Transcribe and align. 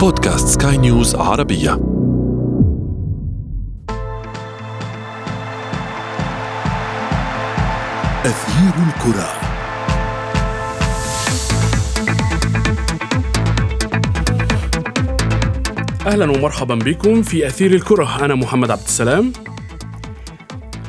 بودكاست 0.00 0.62
سكاي 0.62 0.76
نيوز 0.76 1.14
عربية. 1.14 1.72
أثير 8.24 8.74
الكرة. 8.88 9.28
أهلا 16.06 16.30
ومرحبا 16.30 16.74
بكم 16.74 17.22
في 17.22 17.46
أثير 17.46 17.74
الكرة. 17.74 18.24
أنا 18.24 18.34
محمد 18.34 18.70
عبد 18.70 18.82
السلام. 18.82 19.32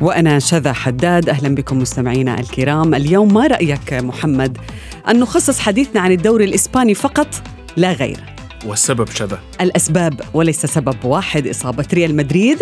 وأنا 0.02 0.40
شذى 0.40 0.74
حداد. 0.74 1.30
أهلا 1.30 1.56
بكم 1.56 1.80
مستمعينا 1.80 2.40
الكرام. 2.40 2.96
اليوم 2.96 3.34
ما 3.34 3.48
رأيك 3.48 3.94
محمد؟ 3.94 4.58
أن 5.08 5.20
نخصص 5.20 5.60
حديثنا 5.60 6.02
عن 6.02 6.12
الدوري 6.12 6.46
الإسباني 6.46 6.94
فقط؟ 6.94 7.28
لا 7.78 7.92
غير. 7.94 8.39
والسبب 8.66 9.10
شذا 9.10 9.40
الأسباب 9.62 10.22
وليس 10.34 10.66
سبب 10.66 10.96
واحد 11.04 11.48
إصابة 11.48 11.86
ريال 11.94 12.16
مدريد 12.16 12.58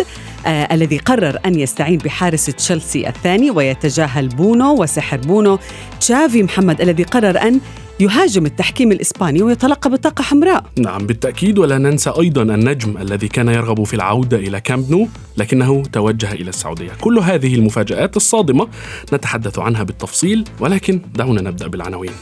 آه 0.46 0.74
الذي 0.74 0.98
قرر 0.98 1.38
أن 1.46 1.60
يستعين 1.60 1.98
بحارس 1.98 2.46
تشيلسي 2.46 3.08
الثاني 3.08 3.50
ويتجاهل 3.50 4.28
بونو 4.28 4.82
وسحر 4.82 5.16
بونو. 5.16 5.58
تشافي 6.00 6.42
محمد 6.42 6.80
الذي 6.80 7.02
قرر 7.02 7.42
أن 7.42 7.60
يهاجم 8.00 8.46
التحكيم 8.46 8.92
الإسباني 8.92 9.42
ويتلقى 9.42 9.90
بطاقة 9.90 10.22
حمراء. 10.22 10.64
نعم 10.78 11.06
بالتأكيد 11.06 11.58
ولا 11.58 11.78
ننسى 11.78 12.12
أيضا 12.20 12.42
النجم 12.42 12.98
الذي 12.98 13.28
كان 13.28 13.48
يرغب 13.48 13.84
في 13.84 13.94
العودة 13.94 14.36
إلى 14.36 14.60
كامب 14.60 14.90
نو 14.90 15.08
لكنه 15.36 15.82
توجه 15.92 16.32
إلى 16.32 16.48
السعودية. 16.48 16.90
كل 17.00 17.18
هذه 17.18 17.54
المفاجآت 17.54 18.16
الصادمة 18.16 18.68
نتحدث 19.12 19.58
عنها 19.58 19.82
بالتفصيل 19.82 20.44
ولكن 20.60 21.00
دعونا 21.14 21.42
نبدأ 21.42 21.66
بالعناوين. 21.66 22.12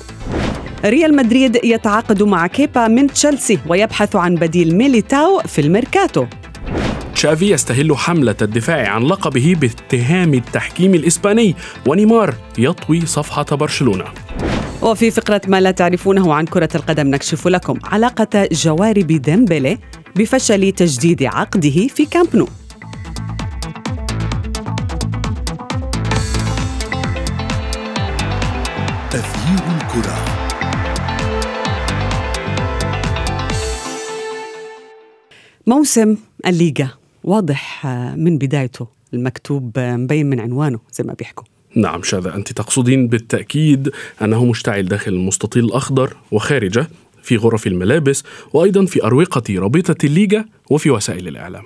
ريال 0.84 1.16
مدريد 1.16 1.64
يتعاقد 1.64 2.22
مع 2.22 2.46
كيبا 2.46 2.88
من 2.88 3.06
تشيلسي 3.06 3.58
ويبحث 3.68 4.16
عن 4.16 4.34
بديل 4.34 4.76
ميليتاو 4.76 5.40
في 5.40 5.60
الميركاتو. 5.60 6.26
تشافي 7.14 7.50
يستهل 7.50 7.96
حملة 7.96 8.36
الدفاع 8.42 8.88
عن 8.88 9.02
لقبه 9.02 9.56
باتهام 9.60 10.34
التحكيم 10.34 10.94
الإسباني 10.94 11.54
ونيمار 11.86 12.34
يطوي 12.58 13.06
صفحة 13.06 13.44
برشلونة. 13.44 14.04
وفي 14.82 15.10
فقرة 15.10 15.40
ما 15.48 15.60
لا 15.60 15.70
تعرفونه 15.70 16.34
عن 16.34 16.44
كرة 16.44 16.68
القدم 16.74 17.06
نكشف 17.06 17.48
لكم 17.48 17.78
علاقة 17.84 18.48
جوارب 18.52 19.06
ديمبلي 19.06 19.78
بفشل 20.16 20.72
تجديد 20.72 21.22
عقده 21.22 21.86
في 21.86 22.06
كامب 22.10 22.36
نو. 22.36 22.48
موسم 35.68 36.16
الليغا 36.46 36.88
واضح 37.24 37.86
آه، 37.86 38.14
من 38.14 38.38
بدايته 38.38 38.86
المكتوب 39.14 39.78
آه، 39.78 39.96
مبين 39.96 40.26
من 40.26 40.40
عنوانه 40.40 40.78
زي 40.92 41.04
ما 41.04 41.12
بيحكوا. 41.12 41.44
نعم 41.76 42.02
شذا 42.02 42.34
أنت 42.34 42.52
تقصدين 42.52 43.08
بالتأكيد 43.08 43.90
أنه 44.22 44.44
مشتعل 44.44 44.88
داخل 44.88 45.12
المستطيل 45.12 45.64
الأخضر 45.64 46.16
وخارجة 46.30 46.88
في 47.22 47.36
غرف 47.36 47.66
الملابس 47.66 48.24
وأيضا 48.52 48.84
في 48.84 49.04
أروقة 49.04 49.42
رابطة 49.58 50.06
الليجا 50.06 50.44
وفي 50.70 50.90
وسائل 50.90 51.28
الإعلام. 51.28 51.64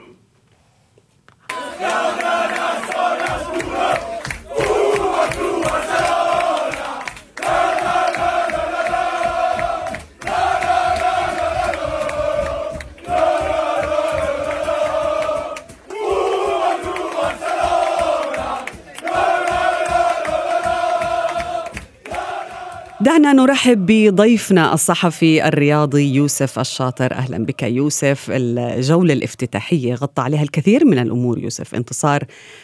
دعنا 23.02 23.32
نرحب 23.32 23.86
بضيفنا 23.86 24.74
الصحفي 24.74 25.48
الرياضي 25.48 26.14
يوسف 26.14 26.58
الشاطر. 26.58 27.12
أهلا 27.12 27.44
بك 27.44 27.62
يوسف. 27.62 28.26
الجولة 28.30 29.12
الافتتاحية 29.12 29.94
غطى 29.94 30.22
عليها 30.22 30.42
الكثير 30.42 30.84
من 30.84 30.98
الأمور 30.98 31.38
يوسف. 31.38 31.74
انتصار 31.74 32.20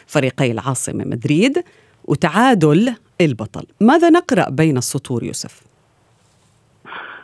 فريقي 0.06 0.52
العاصمة 0.52 1.04
مدريد 1.04 1.64
وتعادل 2.04 2.94
البطل. 3.20 3.66
ماذا 3.80 4.10
نقرأ 4.10 4.50
بين 4.50 4.76
السطور 4.76 5.24
يوسف؟ 5.24 5.62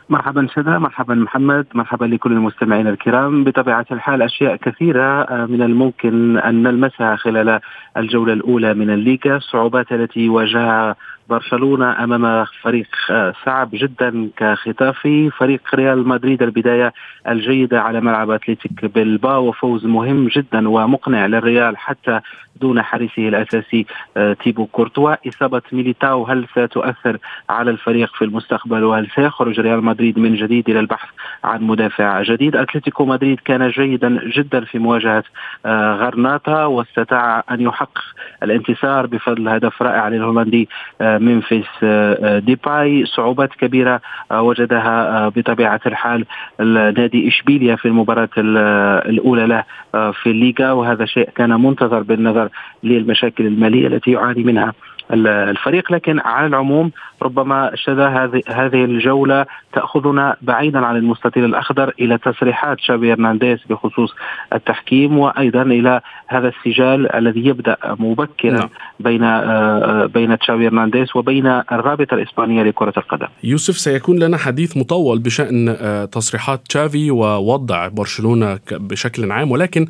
مرحبا 0.09 0.47
شذا 0.55 0.77
مرحبا 0.77 1.15
محمد. 1.15 1.65
مرحبا 1.73 2.05
لكل 2.05 2.31
المستمعين 2.31 2.87
الكرام. 2.87 3.43
بطبيعة 3.43 3.85
الحال 3.91 4.21
أشياء 4.21 4.55
كثيرة 4.55 5.21
آه، 5.21 5.45
من 5.45 5.61
الممكن 5.61 6.37
أن 6.37 6.63
نلمسها 6.63 7.15
خلال 7.15 7.59
الجولة 7.97 8.33
الأولى 8.33 8.73
من 8.73 8.89
الليغا. 8.89 9.37
الصعوبات 9.37 9.91
التي 9.91 10.29
واجهها 10.29 10.95
برشلونة 11.29 12.03
أمام 12.03 12.45
فريق 12.61 12.87
آه، 13.11 13.33
صعب 13.45 13.69
جدا 13.73 14.29
كخيتافي 14.37 15.29
فريق 15.29 15.75
ريال 15.75 16.07
مدريد. 16.07 16.43
البداية 16.43 16.93
الجيدة 17.27 17.81
على 17.81 18.01
ملعب 18.01 18.29
أتلتيك 18.31 18.85
بلباو 18.85 19.47
وفوز 19.47 19.85
مهم 19.85 20.27
جدا 20.27 20.69
ومقنع 20.69 21.25
للريال 21.25 21.77
حتى 21.77 22.19
دون 22.61 22.81
حارسه 22.81 23.27
الأساسي 23.27 23.85
آه، 24.17 24.33
تيبو 24.33 24.65
كورتوا. 24.65 25.27
إصابة 25.27 25.61
ميليتاو 25.71 26.23
هل 26.23 26.47
ستؤثر 26.51 27.17
على 27.49 27.71
الفريق 27.71 28.15
في 28.15 28.25
المستقبل؟ 28.25 28.83
وهل 28.83 29.07
سيخرج 29.15 29.59
ريال 29.59 29.83
مدريد 29.83 30.19
من 30.19 30.35
جديد 30.35 30.69
إلى 30.69 30.79
البحث 30.79 31.09
عن 31.43 31.63
مدافع 31.63 32.21
جديد؟ 32.21 32.55
أتلتيكو 32.55 33.05
مدريد 33.05 33.39
كان 33.39 33.69
جيدا 33.69 34.19
جدا 34.35 34.65
في 34.65 34.79
مواجهة 34.79 35.23
آه، 35.65 35.95
غرناطة 35.95 36.67
واستطاع 36.67 37.43
أن 37.51 37.61
يحقق 37.61 38.01
الانتصار 38.43 39.07
بفضل 39.07 39.47
هدف 39.47 39.81
رائع 39.81 40.07
للهولندي 40.07 40.69
ممفيس 41.17 41.65
آه، 41.83 42.17
آه، 42.35 42.39
ديباي 42.39 43.05
صعوبات 43.05 43.49
كبيرة 43.53 44.01
آه، 44.31 44.41
وجدها 44.41 45.25
آه، 45.25 45.29
بطبيعة 45.29 45.81
الحال 45.85 46.25
نادي 46.59 47.27
إشبيليا 47.27 47.75
في 47.75 47.87
المباراة 47.87 48.29
ال- 48.37 48.57
آه، 48.57 49.09
الأولى 49.09 49.47
له 49.47 49.63
آه، 49.95 50.11
في 50.11 50.29
الليغا 50.29 50.71
وهذا 50.71 51.05
شيء 51.05 51.29
كان 51.35 51.49
منتظر 51.61 52.03
بالنظر 52.03 52.49
للمشاكل 52.83 53.45
المالية 53.45 53.87
التي 53.87 54.11
يعاني 54.11 54.43
منها. 54.43 54.73
الفريق 55.13 55.91
لكن 55.91 56.19
على 56.19 56.47
العموم 56.47 56.91
ربما 57.21 57.71
شذا 57.75 58.07
هذه 58.07 58.41
هذه 58.47 58.85
الجولة 58.85 59.45
تأخذنا 59.73 60.35
بعيدا 60.41 60.79
عن 60.85 60.95
المستطيل 60.95 61.45
الأخضر 61.45 61.93
إلى 61.99 62.17
تصريحات 62.17 62.79
شابي 62.79 63.13
هرنانديز 63.13 63.59
بخصوص 63.69 64.15
التحكيم 64.53 65.17
وأيضا 65.17 65.61
إلى 65.61 66.01
هذا 66.27 66.47
السجال 66.47 67.15
الذي 67.15 67.45
يبدأ 67.45 67.77
مبكرا 67.85 68.51
نعم. 68.51 68.69
بين 68.99 69.23
آه، 69.23 70.03
آه، 70.03 70.05
بين 70.05 70.37
تشافي 70.37 70.67
هرنانديز 70.67 71.07
وبين 71.15 71.47
الرابطة 71.47 72.13
الإسبانية 72.13 72.63
لكرة 72.63 72.93
القدم. 72.97 73.27
يوسف 73.43 73.77
سيكون 73.77 74.19
لنا 74.19 74.37
حديث 74.37 74.77
مطول 74.77 75.19
بشأن 75.19 75.75
آه، 75.81 76.05
تصريحات 76.05 76.61
تشافي 76.67 77.11
ووضع 77.11 77.87
برشلونة 77.87 78.59
بشكل 78.71 79.31
عام 79.31 79.51
ولكن 79.51 79.87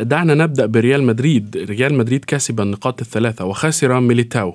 دعنا 0.00 0.34
نبدأ 0.34 0.66
بريال 0.66 1.02
مدريد. 1.02 1.66
ريال 1.70 1.94
مدريد 1.94 2.24
كسب 2.24 2.60
النقاط 2.60 3.00
الثلاثة 3.00 3.44
وخسر 3.44 4.00
ميليتاو. 4.00 4.53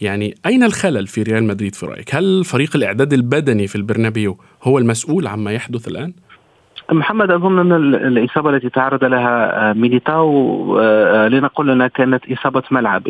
يعني 0.00 0.34
أين 0.46 0.62
الخلل 0.62 1.06
في 1.06 1.22
ريال 1.22 1.44
مدريد 1.44 1.74
في 1.74 1.86
رأيك؟ 1.86 2.14
هل 2.14 2.44
فريق 2.44 2.76
الإعداد 2.76 3.12
البدني 3.12 3.66
في 3.66 3.76
البرنابيو 3.76 4.38
هو 4.62 4.78
المسؤول 4.78 5.26
عما 5.26 5.52
يحدث 5.52 5.88
الآن؟ 5.88 6.12
محمد 6.92 7.30
أظن 7.30 7.58
أن 7.58 7.72
ال- 7.72 8.18
الإصابة 8.18 8.50
التي 8.50 8.68
تعرض 8.68 9.04
لها 9.04 9.70
آه، 9.70 9.72
ميليتاو 9.72 10.78
آه، 10.80 11.28
لنقول 11.28 11.70
أنها 11.70 11.86
كانت 11.86 12.32
إصابة 12.32 12.62
ملعب، 12.70 13.02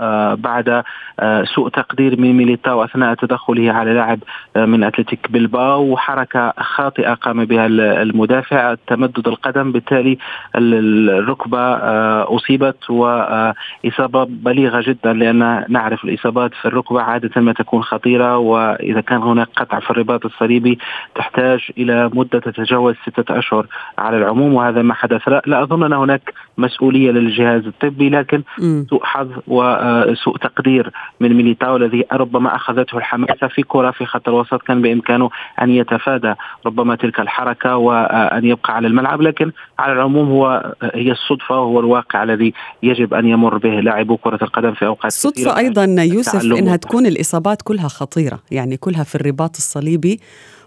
آه، 0.00 0.34
بعد 0.34 0.82
آه، 1.20 1.44
سوء 1.44 1.68
تقدير 1.68 2.20
من 2.20 2.32
ميليتاو 2.32 2.84
أثناء 2.84 3.14
تدخله 3.14 3.72
على 3.72 3.94
لاعب 3.94 4.18
آه، 4.56 4.64
من 4.64 4.84
أتلتيك 4.84 5.30
بلباو 5.30 5.82
وحركة 5.82 6.52
خاطئة 6.58 7.14
قام 7.14 7.44
بها 7.44 7.66
ال- 7.66 7.80
المدافع. 7.80 8.74
تمدد 8.86 9.28
القدم 9.28 9.72
بالتالي 9.72 10.18
ال- 10.56 10.74
ال- 10.74 11.10
الركبة 11.10 11.58
آه، 11.58 12.36
أصيبت 12.36 12.90
وإصابة 12.90 14.24
بليغة 14.24 14.80
جدا 14.86 15.12
لأن 15.12 15.64
نعرف 15.68 16.04
الإصابات 16.04 16.54
في 16.54 16.68
الركبة 16.68 17.02
عادة 17.02 17.40
ما 17.40 17.52
تكون 17.52 17.82
خطيرة 17.82 18.38
وإذا 18.38 19.00
كان 19.00 19.22
هناك 19.22 19.48
قطع 19.56 19.80
في 19.80 19.90
الرباط 19.90 20.24
الصليبي 20.24 20.78
تحتاج 21.14 21.60
إلى 21.78 22.10
مدة 22.14 22.38
تتجاوز 22.38 22.94
ستة 23.10 23.38
أشهر 23.38 23.66
على 23.98 24.16
العموم 24.16 24.54
وهذا 24.54 24.82
ما 24.82 24.94
حدث 24.94 25.28
لا, 25.28 25.42
لا 25.46 25.62
أظن 25.62 25.82
أن 25.82 25.92
هناك 25.92 26.32
مسؤولية 26.58 27.10
للجهاز 27.10 27.66
الطبي 27.66 28.10
لكن 28.10 28.42
مم. 28.58 28.86
سوء 28.90 29.04
حظ 29.04 29.28
وسوء 29.46 30.36
تقدير 30.36 30.90
من 31.20 31.34
ميليتاو 31.34 31.76
الذي 31.76 32.04
ربما 32.12 32.56
أخذته 32.56 32.98
الحماسة 32.98 33.48
في 33.48 33.62
كرة 33.62 33.90
في 33.90 34.06
خط 34.06 34.28
الوسط 34.28 34.62
كان 34.62 34.82
بإمكانه 34.82 35.30
أن 35.62 35.70
يتفادى 35.70 36.34
ربما 36.66 36.94
تلك 36.96 37.20
الحركة 37.20 37.76
وأن 37.76 38.44
يبقى 38.44 38.74
على 38.76 38.86
الملعب 38.86 39.22
لكن 39.22 39.52
على 39.78 39.92
العموم 39.92 40.28
هو 40.28 40.74
هي 40.94 41.10
الصدفة 41.12 41.60
وهو 41.60 41.80
الواقع 41.80 42.22
الذي 42.22 42.52
يجب 42.82 43.14
أن 43.14 43.26
يمر 43.26 43.58
به 43.58 43.80
لاعبو 43.80 44.16
كرة 44.16 44.38
القدم 44.42 44.72
في 44.74 44.86
أوقات 44.86 45.12
صدفة. 45.12 45.56
أيضا 45.58 45.84
يوسف 46.02 46.44
إنها. 46.44 46.76
تكون 46.76 47.06
الإصابات 47.06 47.62
كلها 47.62 47.88
خطيرة 47.88 48.38
يعني 48.50 48.76
كلها 48.76 49.04
في 49.04 49.14
الرباط 49.14 49.56
الصليبي 49.56 50.20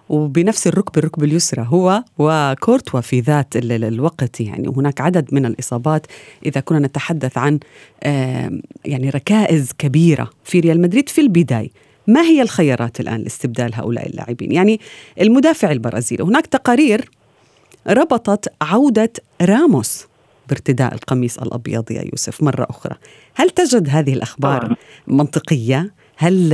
وبنفس 0.10 0.68
الركبة 0.68 1.00
الركبة 1.00 1.26
اليسرى 1.26 1.66
هو 1.70 2.04
وكورتوا 2.18 3.02
في 3.02 3.20
ذات 3.20 3.56
الوقت. 3.56 4.42
يعني 4.42 4.68
وهناك 4.68 5.02
عدد 5.02 5.34
من 5.34 5.46
الإصابات 5.46 6.08
إذا 6.46 6.62
كنا 6.62 6.80
نتحدث 6.80 7.38
عن 7.38 7.60
يعني 8.86 9.10
ركائز 9.10 9.72
كبيرة 9.78 10.30
في 10.44 10.60
ريال 10.60 10.82
مدريد 10.82 11.10
في 11.10 11.22
البداية. 11.22 11.70
ما 12.08 12.22
هي 12.22 12.42
الخيارات 12.42 13.00
الآن 13.00 13.22
لاستبدال 13.22 13.76
هؤلاء 13.76 14.08
اللاعبين؟ 14.08 14.52
يعني 14.52 14.80
المدافع 15.22 15.72
البرازيلي. 15.72 16.24
هناك 16.24 16.46
تقارير 16.46 17.10
ربطت 17.88 18.54
عودة 18.62 19.14
راموس 19.42 20.08
بارتداء 20.50 20.94
القميص 20.94 21.38
الأبيض 21.38 21.92
يا 21.92 22.02
يوسف 22.02 22.44
مرة 22.44 22.68
أخرى. 22.70 22.96
هل 23.36 23.50
تجد 23.50 23.90
هذه 23.90 24.14
الأخبار 24.14 24.76
منطقية؟ 25.08 25.94
هل 26.16 26.54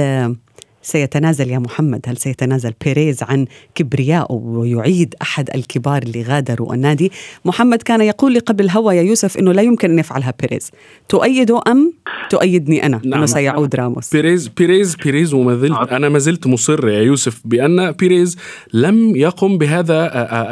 سيتنازل 0.81 1.49
يا 1.49 1.59
محمد. 1.59 2.01
هل 2.07 2.17
سيتنازل 2.17 2.73
بيريز 2.85 3.23
عن 3.23 3.45
كبريائه 3.75 4.31
ويعيد 4.31 5.15
أحد 5.21 5.49
الكبار 5.55 6.01
اللي 6.03 6.23
غادروا 6.23 6.73
النادي؟ 6.73 7.11
محمد 7.45 7.81
كان 7.81 8.01
يقول 8.01 8.33
لي 8.33 8.39
قبل 8.39 8.65
الهوا 8.65 8.93
يا 8.93 9.01
يوسف 9.01 9.37
أنه 9.37 9.51
لا 9.51 9.61
يمكن 9.61 9.91
أن 9.91 9.99
يفعلها 9.99 10.33
بيريز. 10.41 10.71
تؤيده 11.09 11.61
أم 11.67 11.93
تؤيدني 12.29 12.85
أنا؟ 12.85 13.01
نعم. 13.03 13.13
أنه 13.13 13.25
سيعود 13.25 13.75
راموس. 13.75 14.11
بيريز 14.13 14.47
بيريز 14.47 14.95
بيريز 14.95 15.33
وما 15.33 15.55
زلت 15.55 15.71
نعم. 15.71 15.87
أنا 15.87 16.09
ما 16.09 16.19
زلت 16.19 16.47
مصر 16.47 16.89
يا 16.89 17.01
يوسف 17.01 17.41
بأن 17.45 17.91
بيريز 17.91 18.37
لم 18.73 19.15
يقم 19.15 19.57
بهذا 19.57 20.09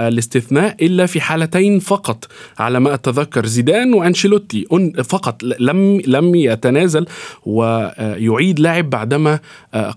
الاستثناء 0.07 0.85
إلا 0.85 1.06
في 1.06 1.21
حالتين 1.21 1.79
فقط. 1.79 2.25
على 2.59 2.79
ما 2.79 2.94
أتذكر 2.94 3.45
زيدان 3.45 3.94
وأنشيلوتي. 3.94 4.65
فقط 5.03 5.44
لم 5.44 6.01
لم 6.07 6.35
يتنازل 6.35 7.06
ويعيد 7.45 8.59
لاعب 8.59 8.89
بعدما 8.89 9.39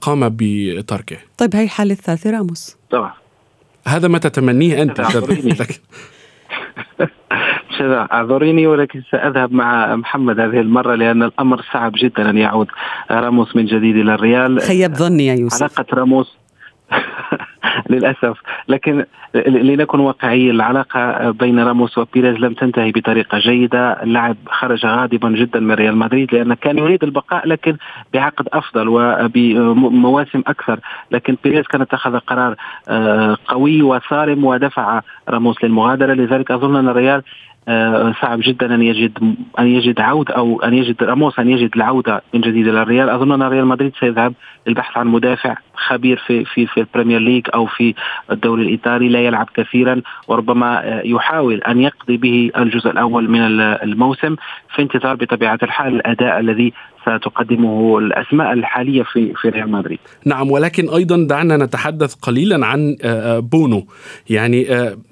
قام 0.01 0.20
بتركه. 0.29 1.17
طيب 1.39 1.57
هاي 1.57 1.65
الحالة 1.65 1.93
الثالثة 1.93 2.31
راموس. 2.31 2.77
طبعا 2.91 3.13
هذا 3.87 4.09
ما 4.09 4.19
تتمنيه 4.19 4.83
أنت؟ 4.83 5.01
أعذريني 8.13 8.67
ولكن 8.67 9.03
سأذهب 9.11 9.53
مع 9.53 9.97
محمد 9.97 10.41
هذه 10.41 10.61
المرة 10.61 10.95
لأن 10.95 11.23
الأمر 11.23 11.63
صعب 11.73 11.93
جدا 11.97 12.31
أن 12.31 12.39
يعود 12.39 12.67
راموس 13.11 13.57
من 13.57 13.67
جديد 13.67 13.97
إلى 13.97 14.15
الريال. 14.15 14.61
خيب 14.61 14.95
ظني 14.95 15.27
يا 15.27 15.35
يوسف. 15.35 15.63
علاقة 15.63 15.87
راموس. 15.95 16.37
للأسف. 17.91 18.39
لكن 18.69 19.05
لنكن 19.47 20.01
واقعيين 20.01 20.51
العلاقة 20.51 21.31
بين 21.31 21.61
راموس 21.61 21.99
وبيريز 21.99 22.37
لم 22.37 22.55
تنتهي 22.55 22.93
بطريقة 22.93 23.39
جيدة. 23.39 24.03
اللاعب 24.03 24.37
خرج 24.47 24.87
غاضبا 24.87 25.31
جدا 25.31 25.61
من 25.61 25.73
ريال 25.73 25.97
مدريد 25.97 26.35
لأنه 26.35 26.55
كان 26.55 26.79
يريد 26.79 27.05
البقاء 27.05 27.49
لكن 27.49 27.77
بعقد 28.15 28.49
أفضل 28.53 28.89
وبمواسم 28.89 30.43
أكثر. 30.47 30.81
لكن 31.11 31.37
بيريز 31.45 31.67
كان 31.67 31.81
اتخذ 31.81 32.19
قرار 32.19 32.55
آه، 32.89 33.37
قوي 33.47 33.83
وصارم 33.83 34.45
ودفع 34.45 35.01
راموس 35.29 35.65
للمغادرة. 35.65 36.15
لذلك 36.15 36.51
أظن 36.51 36.77
أن 36.77 36.89
الريال 36.89 37.23
صعب 38.21 38.41
جدا 38.43 38.75
أن 38.75 38.83
يجد 38.83 39.35
أن 39.59 39.67
يجد 39.67 40.01
عودة 40.01 40.35
أو 40.35 40.63
أن 40.63 40.75
يجد 40.75 41.03
راموس 41.03 41.39
أن 41.39 41.49
يجد 41.49 41.71
العودة 41.77 42.23
من 42.35 42.41
جديد 42.41 42.69
إلى 42.69 42.83
الريال. 42.83 43.09
أظن 43.09 43.33
أن 43.33 43.43
ريال 43.43 43.67
مدريد 43.67 43.93
سيذهب 44.01 44.35
للبحث 44.67 44.99
عن 44.99 45.07
مدافع 45.07 45.57
خبير 45.75 46.17
في 46.27 46.45
في 46.45 46.67
في 46.67 46.81
البريمير 46.81 47.19
ليج 47.19 47.47
أو 47.55 47.67
في 47.67 47.95
الدوري 48.31 48.63
الإيطالي 48.63 49.09
لا 49.09 49.21
يلعب 49.21 49.49
كثيرا 49.55 50.03
وربما 50.29 50.85
آه، 50.85 51.03
يحاول 51.05 51.63
أن 51.63 51.81
يقضي 51.81 52.17
به 52.17 52.51
الجزء 52.57 52.91
الأول 52.91 53.31
من 53.31 53.41
الموسم. 53.61 54.37
في 54.75 54.83
انتظار 54.83 55.15
بطبيعة 55.17 55.59
الحال 55.63 55.95
الأداء 55.95 56.41
الذي 56.41 56.73
ستقدمه 57.03 57.99
الأسماء 57.99 58.53
الحالية 58.53 59.03
في 59.03 59.33
في 59.35 59.49
ريال 59.49 59.71
مدريد. 59.71 59.99
نعم 60.25 60.51
ولكن 60.51 60.89
أيضا 60.89 61.27
دعنا 61.27 61.57
نتحدث 61.57 62.15
قليلا 62.15 62.67
عن 62.67 62.97
آه، 63.03 63.39
بونو، 63.39 63.87
يعني 64.31 64.63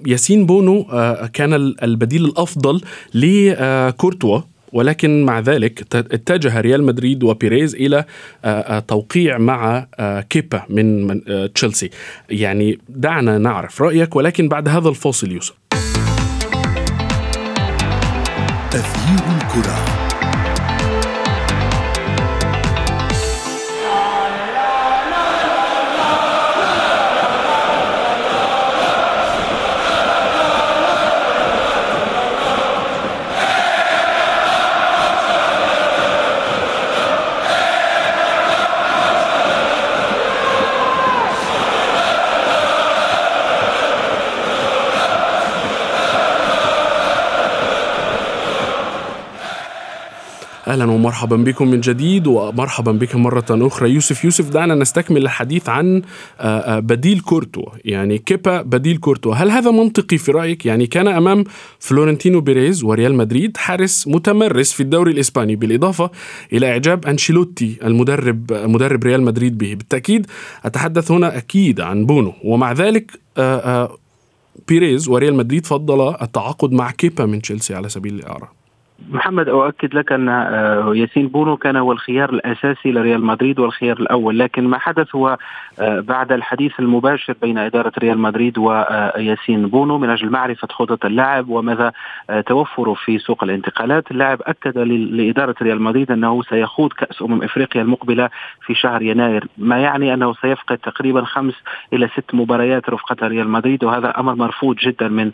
ياسين 0.06 0.46
بونو 0.46 0.86
كان 1.32 1.54
البديل 1.82 2.24
الأفضل 2.24 2.80
لكورتوا 3.14 4.40
ولكن 4.72 5.24
مع 5.24 5.40
ذلك 5.40 5.94
اتجه 5.94 6.60
ريال 6.60 6.82
مدريد 6.84 7.22
وبيريز 7.24 7.74
إلى 7.74 8.04
آه، 8.44 8.48
آه، 8.48 8.78
توقيع 8.78 9.38
مع 9.38 9.86
آه، 9.98 10.20
كيبا 10.20 10.62
من 10.70 11.20
تشيلسي. 11.54 11.90
يعني 12.30 12.78
دعنا 12.88 13.38
نعرف 13.38 13.82
رأيك 13.82 14.16
ولكن 14.16 14.48
بعد 14.48 14.68
هذا 14.68 14.88
الفاصل 14.88 15.32
يوسف. 15.32 15.54
تغيير 18.70 19.20
الكرة. 19.36 19.97
أهلا 50.68 50.84
ومرحبا 50.84 51.36
بكم 51.36 51.68
من 51.68 51.80
جديد 51.80 52.26
ومرحبا 52.26 52.92
بك 52.92 53.16
مرة 53.16 53.44
أخرى. 53.50 53.90
يوسف 53.90 54.24
يوسف 54.24 54.48
دعنا 54.50 54.74
نستكمل 54.74 55.22
الحديث 55.22 55.68
عن 55.68 56.02
آه، 56.40 56.58
آه، 56.58 56.78
بديل 56.80 57.20
كورتوا 57.20 57.64
يعني 57.84 58.18
كيبا 58.18 58.62
بديل 58.62 58.96
كورتوا 58.96 59.32
هل 59.32 59.50
هذا 59.50 59.70
منطقي 59.70 60.18
في 60.18 60.32
رأيك؟ 60.32 60.66
يعني 60.66 60.86
كان 60.86 61.08
أمام 61.08 61.44
فلورنتينو 61.78 62.40
بيريز 62.40 62.84
وريال 62.84 63.14
مدريد 63.14 63.56
حارس 63.56 64.08
متمرس 64.08 64.72
في 64.72 64.82
الدوري 64.82 65.12
الإسباني. 65.12 65.56
بالإضافة 65.56 66.10
إلى 66.52 66.70
إعجاب 66.70 67.06
أنشيلوتي 67.06 67.78
المدرب 67.84 68.52
مدرب 68.52 69.04
ريال 69.04 69.22
مدريد 69.22 69.58
به. 69.58 69.74
بالتأكيد 69.74 70.26
أتحدث 70.64 71.10
هنا 71.10 71.36
أكيد 71.36 71.80
عن 71.80 72.06
بونو. 72.06 72.32
ومع 72.44 72.72
ذلك 72.72 73.20
آه، 73.38 73.96
بيريز 74.68 75.08
وريال 75.08 75.34
مدريد 75.34 75.66
فضل 75.66 76.14
التعاقد 76.22 76.72
مع 76.72 76.90
كيبا 76.90 77.26
من 77.26 77.42
تشيلسي 77.42 77.74
على 77.74 77.88
سبيل 77.88 78.14
الاعاره 78.14 78.57
محمد 79.10 79.48
أؤكد 79.48 79.94
لك 79.94 80.12
أن 80.12 80.28
آه، 80.28 80.92
ياسين 80.94 81.28
بونو 81.28 81.56
كان 81.56 81.76
هو 81.76 81.92
الخيار 81.92 82.30
الأساسي 82.30 82.92
لريال 82.92 83.24
مدريد 83.24 83.58
والخيار 83.58 83.96
الأول 83.96 84.38
لكن 84.38 84.64
ما 84.64 84.78
حدث 84.78 85.14
هو 85.14 85.38
آه، 85.80 86.00
بعد 86.00 86.32
الحديث 86.32 86.80
المباشر 86.80 87.34
بين 87.42 87.58
إدارة 87.58 87.92
ريال 87.98 88.18
مدريد 88.18 88.58
وياسين 88.58 89.66
بونو 89.66 89.98
من 89.98 90.10
أجل 90.10 90.30
معرفة 90.30 90.68
خطط 90.70 91.04
اللاعب 91.04 91.48
وماذا 91.48 91.92
آه، 92.30 92.40
توفره 92.40 92.94
في 92.94 93.18
سوق 93.18 93.44
الانتقالات. 93.44 94.10
اللاعب 94.10 94.42
أكد 94.42 94.78
لإدارة 94.78 95.54
ريال 95.62 95.82
مدريد 95.82 96.10
أنه 96.10 96.42
سيخوض 96.42 96.92
كأس 96.92 97.22
أمم 97.22 97.42
إفريقيا 97.42 97.82
المقبلة 97.82 98.30
في 98.66 98.74
شهر 98.74 99.02
يناير 99.02 99.48
ما 99.58 99.78
يعني 99.78 100.14
أنه 100.14 100.34
سيفقد 100.34 100.78
تقريبا 100.78 101.24
خمس 101.24 101.54
إلى 101.92 102.08
ست 102.08 102.34
مباريات 102.34 102.90
رفقة 102.90 103.26
ريال 103.26 103.48
مدريد 103.48 103.84
وهذا 103.84 104.20
أمر 104.20 104.34
مرفوض 104.34 104.76
جدا 104.76 105.08
من 105.08 105.30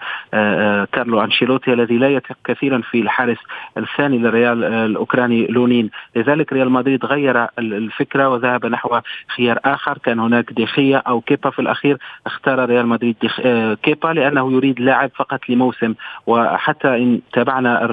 كارلو 0.93 1.21
أنشيلوتي 1.21 1.73
الذي 1.73 1.99
لا 1.99 2.09
يثق 2.09 2.37
كثيرا 2.45 2.81
في 2.91 3.01
الحارس 3.01 3.39
الثاني 3.77 4.19
للريال 4.19 4.65
الأوكراني 4.65 5.47
لونين. 5.47 5.91
لذلك 6.17 6.53
ريال 6.53 6.71
مدريد 6.71 7.05
غير 7.05 7.47
الفكرة 7.59 8.29
وذهب 8.29 8.67
نحو 8.67 9.01
خيار 9.37 9.59
آخر. 9.65 9.99
كان 9.99 10.21
هناك 10.21 10.53
ديخيا 10.53 10.97
أو 10.99 11.21
كيبا 11.21 11.51
في 11.51 11.59
الأخير. 11.59 11.99
اختار 12.27 12.69
ريال 12.69 12.87
مدريد 12.87 13.17
آه، 13.45 13.75
كيبا 13.75 14.09
لأنه 14.09 14.53
يريد 14.53 14.81
لاعب 14.81 15.11
فقط 15.17 15.41
لموسم. 15.49 15.95
وحتى 16.27 16.89
إن 16.89 17.21
تابعنا 17.33 17.85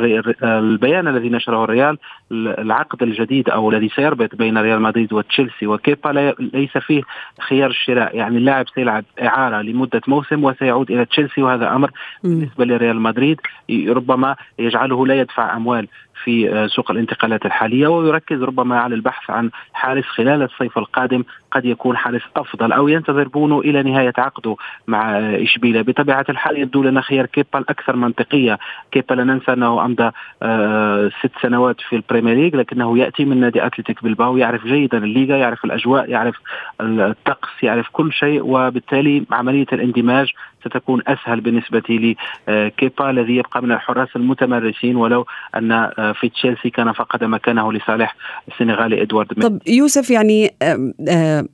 البيان 0.43 1.07
الذي 1.07 1.29
نشره 1.29 1.63
الريال 1.63 1.97
العقد 2.31 3.03
الجديد 3.03 3.49
أو 3.49 3.71
الذي 3.71 3.89
سيربط 3.89 4.35
بين 4.35 4.57
ريال 4.57 4.81
مدريد 4.81 5.13
وتشيلسي 5.13 5.67
وكيبا 5.67 6.33
ليس 6.39 6.77
فيه 6.77 7.01
خيار 7.39 7.69
الشراء 7.69 8.15
يعني 8.15 8.37
اللاعب 8.37 8.65
سيلعب 8.75 9.03
إعارة 9.21 9.61
لمدة 9.61 10.01
موسم 10.07 10.43
وسيعود 10.43 10.91
إلى 10.91 11.05
تشيلسي. 11.05 11.41
وهذا 11.41 11.75
أمر 11.75 11.91
بالنسبة 12.23 12.65
لريال 12.65 13.01
مدريد. 13.01 13.41
ربما 13.69 14.35
يجعله 14.59 15.07
لا 15.07 15.15
يدفع 15.15 15.50
أموال 15.55 15.87
في 16.23 16.53
آه، 16.53 16.67
سوق 16.67 16.91
الانتقالات 16.91 17.45
الحالية 17.45 17.87
ويركز 17.87 18.41
ربما 18.41 18.79
على 18.79 18.95
البحث 18.95 19.29
عن 19.29 19.49
حارس 19.73 20.05
خلال 20.05 20.41
الصيف 20.41 20.77
القادم 20.77 21.23
قد 21.51 21.65
يكون 21.65 21.97
حارس 21.97 22.21
أفضل 22.35 22.71
أو 22.71 22.87
ينتظر 22.87 23.27
بونو 23.27 23.61
إلى 23.61 23.83
نهاية 23.83 24.13
عقده 24.17 24.55
مع 24.87 25.17
آه، 25.17 25.43
اشبيليا 25.43 25.81
بطبيعة 25.81 26.25
الحال 26.29 26.57
يبدو 26.57 26.83
لنا 26.83 27.01
خيار 27.01 27.25
كيبا 27.25 27.59
الأكثر 27.59 27.95
منطقية. 27.95 28.59
كيبا 28.91 29.13
لا 29.13 29.23
ننسى 29.23 29.53
أنه 29.53 29.85
امضى 29.85 30.11
آه، 30.43 31.11
ست 31.19 31.31
سنوات 31.41 31.81
في 31.89 31.95
البريمير 31.95 32.35
ليج 32.35 32.55
لكنه 32.55 32.97
يأتي 32.97 33.25
من 33.25 33.39
نادي 33.39 33.65
أتلتيك 33.65 34.03
بلباو 34.03 34.37
يعرف 34.37 34.65
جيدا 34.65 34.97
الليغا 34.97 35.37
يعرف 35.37 35.65
الأجواء 35.65 36.09
يعرف 36.09 36.35
الطقس 36.81 37.49
يعرف 37.63 37.87
كل 37.91 38.13
شيء 38.13 38.41
وبالتالي 38.43 39.23
عملية 39.31 39.65
الاندماج 39.73 40.33
ستكون 40.65 41.01
أسهل 41.07 41.41
بالنسبة 41.41 42.15
لكيبا 42.47 43.09
الذي 43.09 43.35
يبقى 43.35 43.61
من 43.61 43.71
الحراس 43.71 44.15
المتمرسين 44.15 44.95
ولو 44.95 45.25
أن 45.55 45.89
في 46.13 46.29
تشيلسي 46.29 46.69
كان 46.69 46.91
فقد 46.91 47.23
مكانه 47.23 47.73
لصالح 47.73 48.15
السنغالي 48.47 49.01
إدوارد 49.01 49.27
طب 49.27 49.59
يوسف 49.67 50.09
يعني 50.09 50.49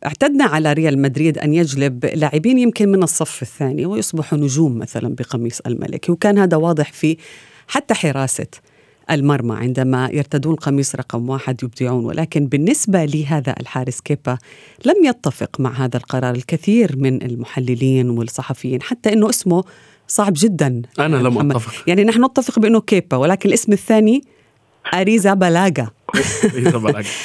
اعتدنا 0.05 0.43
على 0.43 0.73
ريال 0.73 1.01
مدريد 1.01 1.37
أن 1.37 1.53
يجلب 1.53 2.05
لاعبين 2.05 2.59
يمكن 2.59 2.89
من 2.89 3.03
الصف 3.03 3.41
الثاني 3.41 3.85
ويصبحوا 3.85 4.37
نجوم 4.37 4.77
مثلا 4.77 5.15
بقميص 5.15 5.59
الملكي 5.59 6.11
وكان 6.11 6.37
هذا 6.37 6.57
واضح 6.57 6.93
في 6.93 7.17
حتى 7.67 7.93
حراسة 7.93 8.47
المرمى 9.11 9.55
عندما 9.55 10.09
يرتدون 10.13 10.55
قميص 10.55 10.95
رقم 10.95 11.29
واحد 11.29 11.63
يبدعون. 11.63 12.05
ولكن 12.05 12.47
بالنسبة 12.47 13.05
لهذا 13.05 13.55
الحارس 13.59 14.01
كيبا 14.01 14.37
لم 14.85 14.95
يتفق 15.05 15.59
مع 15.59 15.85
هذا 15.85 15.97
القرار. 15.97 16.35
الكثير 16.35 16.97
من 16.97 17.23
المحللين 17.23 18.09
والصحفيين 18.09 18.81
حتى 18.81 19.13
أنه 19.13 19.29
اسمه 19.29 19.63
صعب 20.07 20.33
جدا. 20.35 20.81
أنا 20.99 21.15
لم 21.15 21.51
أتفق. 21.51 21.73
يعني 21.87 22.03
نحن 22.03 22.25
نتفق 22.25 22.59
بأنه 22.59 22.81
كيبا 22.81 23.17
ولكن 23.17 23.49
الاسم 23.49 23.71
الثاني 23.71 24.21
أريزابالاغا. 24.93 25.89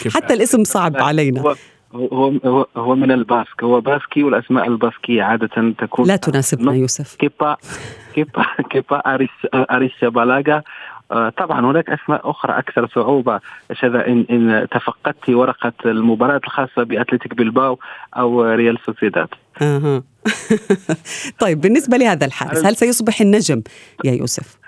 حتى 0.08 0.34
الاسم 0.34 0.64
صعب 0.64 0.96
علينا. 0.96 1.54
هو 1.94 2.32
هو 2.44 2.66
هو 2.76 2.94
من 2.94 3.10
الباسك. 3.10 3.64
هو 3.64 3.80
باسكي 3.80 4.22
والأسماء 4.22 4.68
الباسكية 4.68 5.22
عادة 5.22 5.74
تكون 5.78 6.06
لا 6.06 6.16
تناسبنا 6.16 6.74
يوسف. 6.74 7.14
كيبا 7.14 7.56
كيبا 8.14 8.44
كيبا 8.70 8.96
اريس 8.96 9.30
أريزابالاغا 9.54 10.62
آه، 11.10 11.28
طبعا 11.28 11.60
هناك 11.60 11.90
أسماء 11.90 12.30
أخرى 12.30 12.58
أكثر 12.58 12.86
صعوبة. 12.86 13.40
شذا 13.72 14.06
ان 14.06 14.26
إن 14.30 14.68
تفقدت 14.70 15.28
ورقة 15.30 15.72
المباراة 15.86 16.40
الخاصة 16.44 16.82
بأتلتيك 16.82 17.34
بلباو 17.34 17.78
أو 18.16 18.42
ريال 18.42 18.78
سوسيداد. 18.86 19.28
أها. 19.62 20.02
طيب 21.42 21.60
بالنسبة 21.60 21.96
لهذا 21.96 22.26
الحارس 22.26 22.64
هل 22.66 22.76
سيصبح 22.76 23.20
النجم 23.20 23.62
يا 24.04 24.12
يوسف؟ 24.12 24.61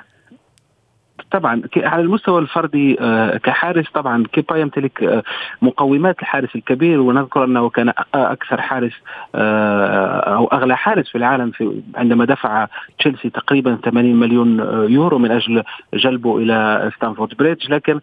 طبعا 1.34 1.62
على 1.76 2.02
المستوى 2.02 2.40
الفردي 2.40 2.96
آه، 3.00 3.36
كحارس 3.36 3.90
طبعا 3.94 4.24
كيبا 4.32 4.56
يمتلك 4.56 5.02
آه، 5.02 5.22
مقومات 5.62 6.20
الحارس 6.20 6.56
الكبير 6.56 7.00
ونذكر 7.00 7.44
أنه 7.44 7.68
كان 7.68 7.92
أكثر 8.14 8.60
حارس 8.60 8.92
آه، 9.34 10.36
أو 10.36 10.46
أغلى 10.46 10.76
حارس 10.76 11.08
في 11.08 11.18
العالم 11.18 11.50
في 11.50 11.82
عندما 11.94 12.24
دفع 12.24 12.66
تشيلسي 12.98 13.30
تقريبا 13.30 13.78
80 13.84 14.16
مليون 14.16 14.58
يورو 14.90 15.18
من 15.18 15.30
أجل 15.30 15.62
جلبه 15.94 16.38
إلى 16.38 16.90
ستانفورد 16.96 17.34
بريدج. 17.36 17.72
لكن 17.72 18.00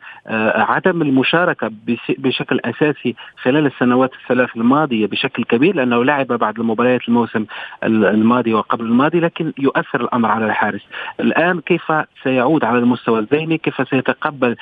عدم 0.56 1.02
المشاركة 1.02 1.72
بشكل 2.10 2.60
أساسي 2.66 3.16
خلال 3.42 3.66
السنوات 3.66 4.12
الثلاث 4.14 4.50
الماضية 4.56 5.08
بشكل 5.08 5.44
كبير 5.44 5.76
لأنه 5.76 6.04
لعب 6.04 6.28
بعد 6.28 6.60
المباريات 6.60 7.02
الموسم 7.08 7.46
الماضي 7.84 8.54
وقبل 8.54 8.86
الماضي 8.86 9.20
لكن 9.20 9.54
يؤثر 9.58 10.02
الأمر 10.02 10.30
على 10.30 10.46
الحارس. 10.46 10.82
الآن 11.20 11.60
كيف 11.62 11.92
سيعود 12.24 12.64
على 12.64 12.78
المستوى 12.78 13.21
الذهني 13.22 13.58
كيف 13.58 13.90
سيتقبل 13.90 14.56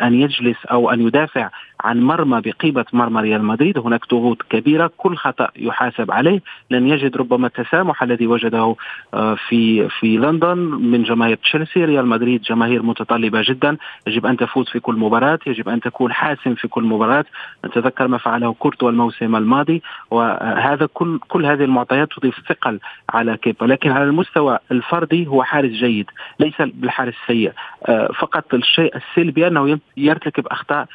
أن 0.00 0.14
يجلس 0.14 0.66
أو 0.70 0.90
أن 0.90 1.06
يدافع 1.06 1.50
عن 1.84 2.00
مرمى 2.00 2.40
بقيمة 2.40 2.84
مرمى 2.92 3.20
ريال 3.20 3.44
مدريد. 3.44 3.78
هناك 3.78 4.08
ضغوط 4.10 4.42
كبيرة. 4.42 4.90
كل 4.96 5.16
خطأ 5.16 5.48
يحاسب 5.56 6.10
عليه. 6.10 6.40
لن 6.70 6.88
يجد 6.88 7.16
ربما 7.16 7.46
التسامح 7.46 8.02
الذي 8.02 8.26
وجده 8.26 8.76
آه، 9.14 9.34
في 9.48 9.88
في 9.88 10.16
لندن. 10.16 10.58
من 10.58 11.02
جماهير 11.02 11.36
تشيلسي 11.36 11.84
ريال 11.84 12.06
مدريد 12.06 12.42
جماهير 12.42 12.82
متطلبة 12.82 13.42
جدا. 13.42 13.76
يجب 14.06 14.26
أن 14.26 14.36
تفوز 14.36 14.68
في 14.68 14.80
كل 14.80 14.94
مباراة. 14.94 15.38
يجب 15.46 15.68
أن 15.68 15.80
تكون 15.80 16.12
حاسم 16.12 16.54
في 16.54 16.68
كل 16.68 16.84
مباراة. 16.84 17.24
نتذكر 17.66 18.08
ما 18.08 18.18
فعله 18.18 18.52
كورتوا 18.52 18.90
الموسم 18.90 19.36
الماضي. 19.36 19.82
وهذا 20.10 20.86
كل 20.94 21.18
كل 21.28 21.46
هذه 21.46 21.64
المعطيات 21.64 22.08
تضيف 22.12 22.40
ثقل 22.48 22.80
على 23.10 23.36
كيبا 23.36 23.64
لكن 23.64 23.90
على 23.90 24.04
المستوى 24.04 24.58
الفردي 24.70 25.26
هو 25.26 25.42
حارس 25.42 25.70
جيد. 25.70 26.06
ليس 26.40 26.54
بالحارس 26.58 27.14
السيء. 27.22 27.52
آه، 27.86 28.08
فقط 28.18 28.54
الشيء 28.54 28.96
السلبي 28.96 29.46
أنه 29.46 29.78
يرتكب 29.96 30.46
أخطاء 30.46 30.86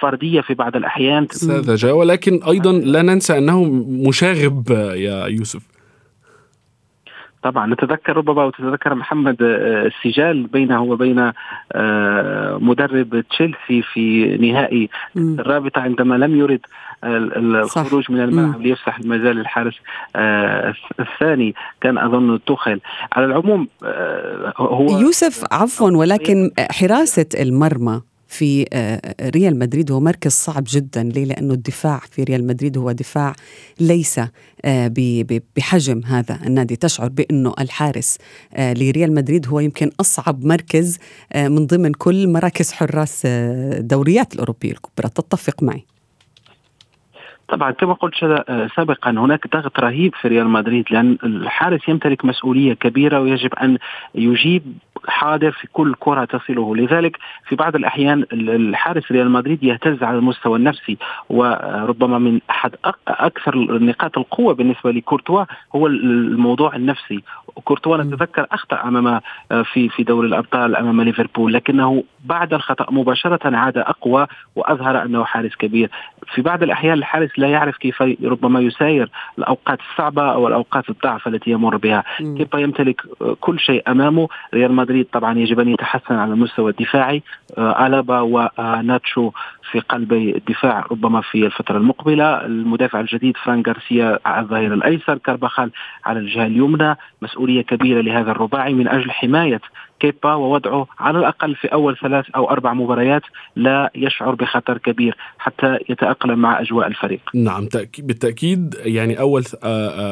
فردية 0.00 0.40
في 0.40 0.54
بعض 0.54 0.76
الأحيان. 0.76 1.26
ساذجه 1.30 1.94
ولكن 1.94 2.40
أيضا 2.48 2.72
لا 2.72 3.02
ننسى 3.02 3.38
أنه 3.38 3.64
مشاغب 3.88 4.70
يا 4.94 5.26
يوسف. 5.26 5.76
طبعا 7.46 7.66
نتذكر 7.66 8.16
ربما 8.16 8.44
وتتذكر 8.44 8.94
محمد 8.94 9.36
آه، 9.42 9.86
السجال 9.86 10.46
بينه 10.46 10.82
وبين 10.82 11.32
آه، 11.72 12.58
مدرب 12.60 13.24
تشيلسي 13.30 13.82
في 13.92 14.36
نهائي 14.36 14.88
الرابطة 15.16 15.80
عندما 15.80 16.14
لم 16.14 16.36
يرد 16.36 16.60
الخروج 17.04 18.04
من 18.12 18.20
الملعب 18.20 18.60
ليفسح 18.60 18.98
المجال 18.98 19.36
للحارس 19.36 19.74
آه، 20.16 20.74
الثاني. 21.00 21.54
كان 21.80 21.98
أظن 21.98 22.38
توخل 22.46 22.80
على 23.12 23.26
العموم 23.26 23.68
هو 24.56 24.98
يوسف 25.00 25.44
عفوا 25.52 25.90
ولكن 25.90 26.50
حراسة 26.70 27.26
المرمى 27.40 28.00
في 28.26 28.66
آه، 28.72 29.30
ريال 29.30 29.58
مدريد. 29.58 29.90
هو 29.90 30.00
مركز 30.00 30.32
صعب 30.32 30.64
جدا. 30.66 31.02
ليه؟ 31.02 31.24
لأنه 31.24 31.54
الدفاع 31.54 31.98
في 31.98 32.24
ريال 32.24 32.46
مدريد 32.46 32.78
هو 32.78 32.92
دفاع 32.92 33.32
ليس 33.80 34.20
آه، 34.64 34.92
بحجم 35.56 36.00
هذا 36.06 36.38
النادي. 36.46 36.76
تشعر 36.76 37.08
بأنه 37.08 37.54
الحارس 37.60 38.18
آه، 38.54 38.72
لريال 38.72 39.14
مدريد 39.14 39.48
هو 39.48 39.60
يمكن 39.60 39.90
أصعب 40.00 40.44
مركز 40.44 40.98
من 41.36 41.66
ضمن 41.66 41.92
كل 41.92 42.28
مراكز 42.28 42.72
حراس 42.72 43.26
دوريات 43.78 44.34
الأوروبية 44.34 44.70
الكبرى. 44.70 45.08
تتفق 45.08 45.62
معي. 45.62 45.84
طبعا 47.48 47.70
كما 47.70 47.92
قلت 47.92 48.14
سابقا 48.76 49.10
هناك 49.10 49.52
ضغط 49.52 49.80
رهيب 49.80 50.14
في 50.14 50.28
ريال 50.28 50.48
مدريد 50.48 50.84
لأن 50.90 51.18
الحارس 51.24 51.88
يمتلك 51.88 52.24
مسؤولية 52.24 52.72
كبيرة 52.74 53.20
ويجب 53.20 53.54
أن 53.54 53.78
يجيب 54.14 54.62
حاضر 55.08 55.50
في 55.50 55.66
كل 55.72 55.94
كرة 56.00 56.24
تصله. 56.24 56.76
لذلك 56.76 57.16
في 57.48 57.56
بعض 57.56 57.76
الأحيان 57.76 58.24
الحارس 58.32 59.12
ريال 59.12 59.30
مدريد 59.30 59.64
يهتز 59.64 60.02
على 60.02 60.18
المستوى 60.18 60.58
النفسي 60.58 60.96
وربما 61.30 62.18
من 62.18 62.40
أحد 62.50 62.74
أكثر 63.08 63.78
نقاط 63.78 64.18
القوة 64.18 64.54
بالنسبة 64.54 64.90
لكورتوا 64.90 65.44
هو 65.74 65.86
الموضوع 65.86 66.76
النفسي. 66.76 67.22
كورتوا 67.64 67.96
نتذكر 67.96 68.46
أخطأ 68.52 68.88
أمام 68.88 69.20
في 69.64 69.88
في 69.88 70.02
دوري 70.02 70.28
الأبطال 70.28 70.76
أمام 70.76 71.00
ليفربول 71.00 71.52
لكنه 71.52 72.04
بعد 72.26 72.54
الخطأ 72.54 72.86
مباشرة 72.90 73.56
عاد 73.56 73.78
أقوى 73.78 74.26
وأظهر 74.56 75.02
أنه 75.02 75.24
حارس 75.24 75.54
كبير. 75.54 75.90
في 76.34 76.42
بعض 76.42 76.62
الأحيان 76.62 76.92
الحارس 76.98 77.30
لا 77.36 77.48
يعرف 77.48 77.76
كيف 77.76 78.02
ربما 78.24 78.60
يساير 78.60 79.10
الأوقات 79.38 79.78
الصعبة 79.90 80.32
أو 80.32 80.48
الاوقات 80.48 80.90
الضعف 80.90 81.28
التي 81.28 81.50
يمر 81.50 81.76
بها. 81.76 82.04
كيف 82.18 82.54
يمتلك 82.54 83.00
كل 83.40 83.60
شيء 83.60 83.82
أمامه؟ 83.88 84.28
ريال 84.54 84.72
مدريد 84.72 85.06
طبعا 85.12 85.38
يجب 85.38 85.60
أن 85.60 85.68
يتحسن 85.68 86.14
على 86.14 86.32
المستوى 86.32 86.70
الدفاعي. 86.70 87.22
آه، 87.58 87.86
ألابا 87.86 88.20
وناتشو 88.20 89.30
في 89.70 89.80
قلبي 89.80 90.36
الدفاع 90.36 90.84
ربما 90.90 91.20
في 91.20 91.46
الفترة 91.46 91.76
المقبلة. 91.76 92.44
المدافع 92.46 93.00
الجديد 93.00 93.36
فران 93.36 93.62
غارسيا 93.66 94.18
على 94.26 94.42
الظهير 94.42 94.74
الأيسر. 94.74 95.18
كارباخال 95.18 95.70
على 96.04 96.18
الجهة 96.18 96.46
اليمنى. 96.46 96.96
مسؤولية 97.22 97.62
كبيرة 97.62 98.00
لهذا 98.00 98.30
الرباعي 98.30 98.74
من 98.74 98.88
أجل 98.88 99.10
حماية 99.10 99.60
كيبا 100.00 100.34
ووضعه 100.34 100.86
على 100.98 101.18
الأقل 101.18 101.54
في 101.54 101.68
أول 101.68 101.96
ثلاث 102.02 102.24
أو 102.36 102.50
أربع 102.50 102.72
مباريات 102.72 103.22
لا 103.56 103.90
يشعر 103.94 104.34
بخطر 104.34 104.78
كبير 104.78 105.16
حتى 105.38 105.78
يتأقلم 105.88 106.38
مع 106.38 106.60
أجواء 106.60 106.86
الفريق. 106.86 107.20
نعم 107.34 107.68
بالتأكيد 107.98 108.74
يعني 108.78 109.20
أول 109.20 109.44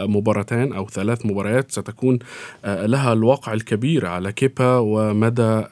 مباراتين 0.08 0.72
أو 0.72 0.86
ثلاث 0.86 1.26
مباريات 1.26 1.70
ستكون 1.70 2.18
لها 2.64 3.12
الواقع 3.12 3.52
الكبير 3.52 4.06
على 4.06 4.32
كيبا 4.32 4.78
ومدى 4.78 5.64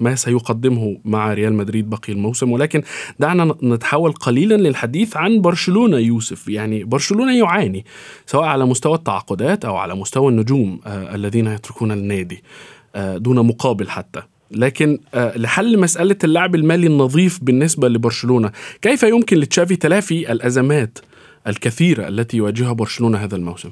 ما 0.00 0.14
سيقدمه 0.14 0.98
مع 1.04 1.32
ريال 1.32 1.54
مدريد 1.54 1.90
بقي 1.90 2.12
الموسم. 2.12 2.52
ولكن 2.52 2.82
دعنا 3.18 3.54
نتحول 3.62 4.12
قليلا 4.12 4.54
للحديث 4.54 5.16
عن 5.16 5.40
برشلونة 5.40 5.98
يوسف. 5.98 6.48
يعني 6.48 6.84
برشلونة 6.84 7.38
يعاني 7.38 7.84
سواء 8.26 8.44
على 8.44 8.66
مستوى 8.66 8.94
التعاقدات 8.94 9.64
أو 9.64 9.76
على 9.76 9.94
مستوى 9.94 10.28
النجوم 10.28 10.80
الذين 10.86 11.46
يتركون 11.46 11.92
النادي. 11.92 12.36
آه، 12.36 12.75
دون 12.96 13.46
مقابل 13.46 13.88
حتى 13.88 14.22
لكن 14.50 14.98
آه، 15.14 15.38
لحل 15.38 15.80
مسألة 15.80 16.16
اللعب 16.24 16.54
المالي 16.54 16.86
النظيف 16.86 17.44
بالنسبة 17.44 17.88
لبرشلونة 17.88 18.50
كيف 18.82 19.02
يمكن 19.02 19.36
لتشافي 19.36 19.76
تلافي 19.76 20.32
الأزمات 20.32 20.98
الكثيرة 21.46 22.08
التي 22.08 22.36
يواجهها 22.36 22.72
برشلونة 22.72 23.18
هذا 23.18 23.36
الموسم؟ 23.36 23.70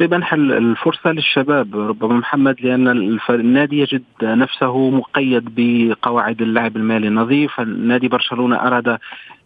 بمنح 0.00 0.32
الفرصة 0.32 1.12
للشباب 1.12 1.76
ربما 1.76 2.14
محمد 2.14 2.56
لأن 2.60 3.18
النادي 3.30 3.78
يجد 3.78 4.02
نفسه 4.22 4.90
مقيد 4.90 5.44
بقواعد 5.56 6.42
اللعب 6.42 6.76
المالي 6.76 7.08
النظيف 7.08 7.60
نادي 7.60 8.08
برشلونة 8.08 8.56
أراد 8.56 8.98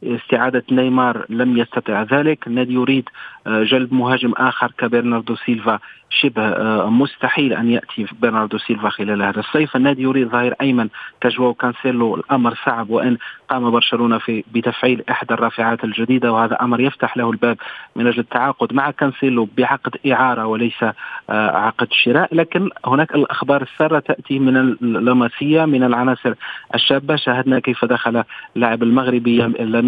استعادة 0.03 0.63
نيمار 0.71 1.27
لم 1.29 1.57
يستطع 1.57 2.03
ذلك. 2.03 2.47
النادي 2.47 2.75
يريد 2.75 3.09
آه، 3.47 3.63
جلب 3.63 3.95
مهاجم 3.95 4.33
آخر 4.37 4.73
كبرناردو 4.79 5.37
سيلفا. 5.37 5.79
شبه 6.11 6.43
آه، 6.43 6.91
مستحيل 6.91 7.53
أن 7.53 7.71
يأتي 7.71 8.07
برناردو 8.21 8.59
سيلفا 8.59 8.89
خلال 8.89 9.23
هذا 9.23 9.41
الصيف. 9.41 9.77
النادي 9.77 10.03
يريد 10.03 10.29
ظهير 10.29 10.55
أيمن 10.61 10.89
كجواو 11.21 11.55
كانسيلو. 11.55 12.15
الأمر 12.15 12.55
صعب 12.65 12.91
وإن 12.91 13.17
قام 13.49 13.71
برشلونة 13.71 14.19
في 14.19 14.45
بتفعيل 14.55 15.05
إحدى 15.11 15.35
الرافعات 15.35 15.85
الجديدة. 15.85 16.33
وهذا 16.33 16.55
أمر 16.61 16.81
يفتح 16.81 17.17
له 17.17 17.31
الباب 17.31 17.57
من 17.97 18.07
أجل 18.07 18.19
التعاقد 18.19 18.75
مع 18.75 18.91
كانسيلو 18.91 19.49
بعقد 19.57 19.97
إعارة 20.13 20.47
وليس 20.47 20.85
عقد 21.29 21.89
شراء. 21.91 22.35
لكن 22.35 22.71
هناك 22.87 23.15
الأخبار 23.15 23.63
السارة 23.63 23.99
تأتي 23.99 24.39
من 24.39 24.57
اللاماسيا 24.57 25.65
من 25.65 25.85
العناصر 25.85 26.35
الشابة. 26.75 27.17
شاهدنا 27.17 27.59
كيف 27.59 27.85
دخل 27.85 28.25
اللاعب 28.57 28.83
المغربي 28.83 29.43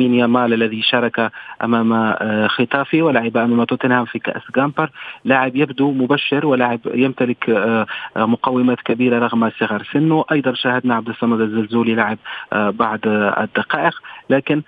لامين 0.05 0.21
يامال 0.21 0.53
الذي 0.53 0.83
شارك 0.83 1.33
أمام 1.65 2.15
ختافي 2.49 3.03
ولعب 3.03 3.37
أمام 3.37 3.65
توتنهام 3.65 4.05
في 4.05 4.19
كأس 4.19 4.43
جامبر. 4.57 4.91
لاعب 5.25 5.57
يبدو 5.57 5.93
مبشر 5.93 6.47
ولاعب 6.47 6.81
يمتلك 6.95 7.51
مقومات 8.17 8.81
كبيرة 8.81 9.19
رغم 9.19 9.51
صغر 9.51 9.83
سنه. 9.93 10.25
أيضا 10.33 10.55
شاهدنا 10.55 10.95
عبد 10.95 11.09
الصمد 11.09 11.41
الزلزولي 11.41 11.95
لاعب 11.95 12.19
بعد 12.53 13.01
الدقائق. 13.39 14.03
لكن 14.31 14.63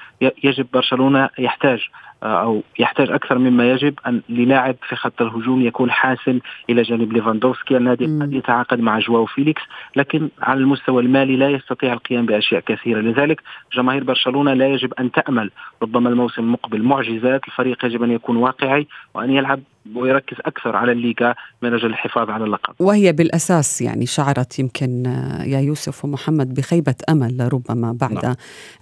يجب 0.44 0.66
برشلونة 0.72 1.28
يحتاج 1.38 1.88
أو 2.22 2.62
يحتاج 2.78 3.10
أكثر 3.10 3.38
مما 3.38 3.70
يجب 3.70 3.94
أن 4.06 4.20
للاعب 4.28 4.76
في 4.88 4.96
خط 4.96 5.22
الهجوم 5.22 5.62
يكون 5.62 5.90
حاسم 5.90 6.38
إلى 6.70 6.82
جانب 6.82 7.12
ليفاندوفسكي 7.12 7.76
النادي 7.76 8.04
قد 8.04 8.32
يتعاقد 8.32 8.80
مع 8.80 8.98
جواو 8.98 9.26
فيليكس 9.26 9.62
لكن 9.96 10.28
على 10.42 10.60
المستوى 10.60 11.02
المالي 11.02 11.36
لا 11.36 11.50
يستطيع 11.50 11.92
القيام 11.92 12.26
بأشياء 12.26 12.60
كثيرة 12.60 13.00
لذلك 13.00 13.42
جماهير 13.76 14.04
برشلونة 14.04 14.52
لا 14.54 14.68
يجب 14.68 14.92
أن 14.98 15.12
تأمل 15.12 15.50
ربما 15.82 16.08
الموسم 16.08 16.42
المقبل 16.42 16.82
معجزات 16.82 17.40
الفريق 17.48 17.84
يجب 17.84 18.02
أن 18.02 18.10
يكون 18.10 18.36
واقعي 18.36 18.86
وأن 19.14 19.30
يلعب 19.30 19.60
ويركز 19.94 20.36
أكثر 20.46 20.76
على 20.76 20.92
الليغا 20.92 21.34
من 21.62 21.74
أجل 21.74 21.86
الحفاظ 21.86 22.30
على 22.30 22.44
اللقب. 22.44 22.74
وهي 22.78 23.12
بالأساس 23.12 23.82
يعني 23.82 24.06
شعرت 24.06 24.58
يمكن 24.58 25.06
آه، 25.06 25.44
يا 25.44 25.60
يوسف 25.60 26.04
ومحمد 26.04 26.54
بخيبة 26.54 26.94
أمل 27.08 27.48
ربما 27.52 27.92
بعد 27.92 28.24
نعم. 28.24 28.34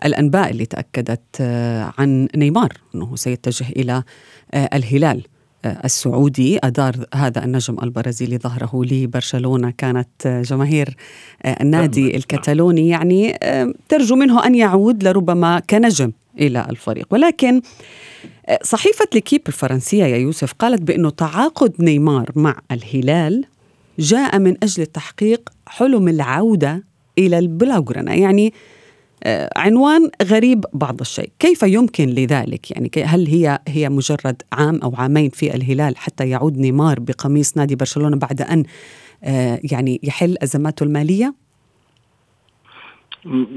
الأنباء 0.05 0.50
اللي 0.50 0.67
تأكدت 0.67 1.41
آه، 1.41 1.93
عن 1.99 2.29
نيمار 2.37 2.69
أنه 2.95 3.17
سيتجه 3.25 3.66
إلى 3.69 4.02
آه، 4.54 4.71
الهلال. 4.73 5.23
السعودي 5.85 6.59
أدار 6.64 6.95
هذا 7.14 7.45
النجم 7.45 7.76
البرازيلي 7.83 8.38
ظهره 8.38 8.85
لبرشلونة. 8.85 9.71
كانت 9.78 10.43
جماهير 10.49 10.97
النادي. 11.61 12.16
الكتالوني 12.16 12.88
يعني 12.88 13.38
ترجو 13.88 14.16
منه 14.16 14.47
أن 14.47 14.54
يعود 14.54 15.04
لربما 15.04 15.61
كنجم 15.71 16.12
إلى 16.40 16.66
الفريق. 16.71 17.07
ولكن 17.11 17.61
صحيفة 18.62 19.07
ليكيب 19.14 19.43
الفرنسية 19.49 20.04
يا 20.04 20.16
يوسف 20.16 20.52
قالت 20.52 20.83
بأنه 20.83 21.11
تعاقد 21.11 21.73
نيمار 21.78 22.31
مع 22.35 22.57
الهلال 22.73 23.45
جاء 23.99 24.38
من 24.38 24.57
أجل 24.62 24.87
تحقيق 24.87 25.49
حلم 25.66 26.09
العودة 26.09 26.85
إلى 27.19 27.38
البلاغرنا 27.38 28.14
يعني 28.14 28.47
آه، 28.47 28.52
عنوان 29.57 30.11
غريب 30.23 30.64
بعض 30.73 31.00
الشيء. 31.00 31.31
كيف 31.38 31.62
يمكن 31.62 32.09
لذلك؟ 32.09 32.71
يعني 32.71 32.90
هل 33.04 33.26
هي 33.26 33.59
هي 33.69 33.88
مجرد 33.88 34.43
عام 34.52 34.81
أو 34.83 34.95
عامين 34.97 35.31
في 35.31 35.54
الهلال 35.54 35.97
حتى 35.97 36.28
يعود 36.28 36.59
نيمار 36.59 37.00
بقميص 37.00 37.57
نادي 37.57 37.75
برشلونة 37.75 38.16
بعد 38.16 38.43
أن 38.43 38.64
آه، 39.25 39.61
يعني 39.62 40.00
يحل 40.02 40.37
أزماته 40.43 40.85
المالية؟ 40.85 41.35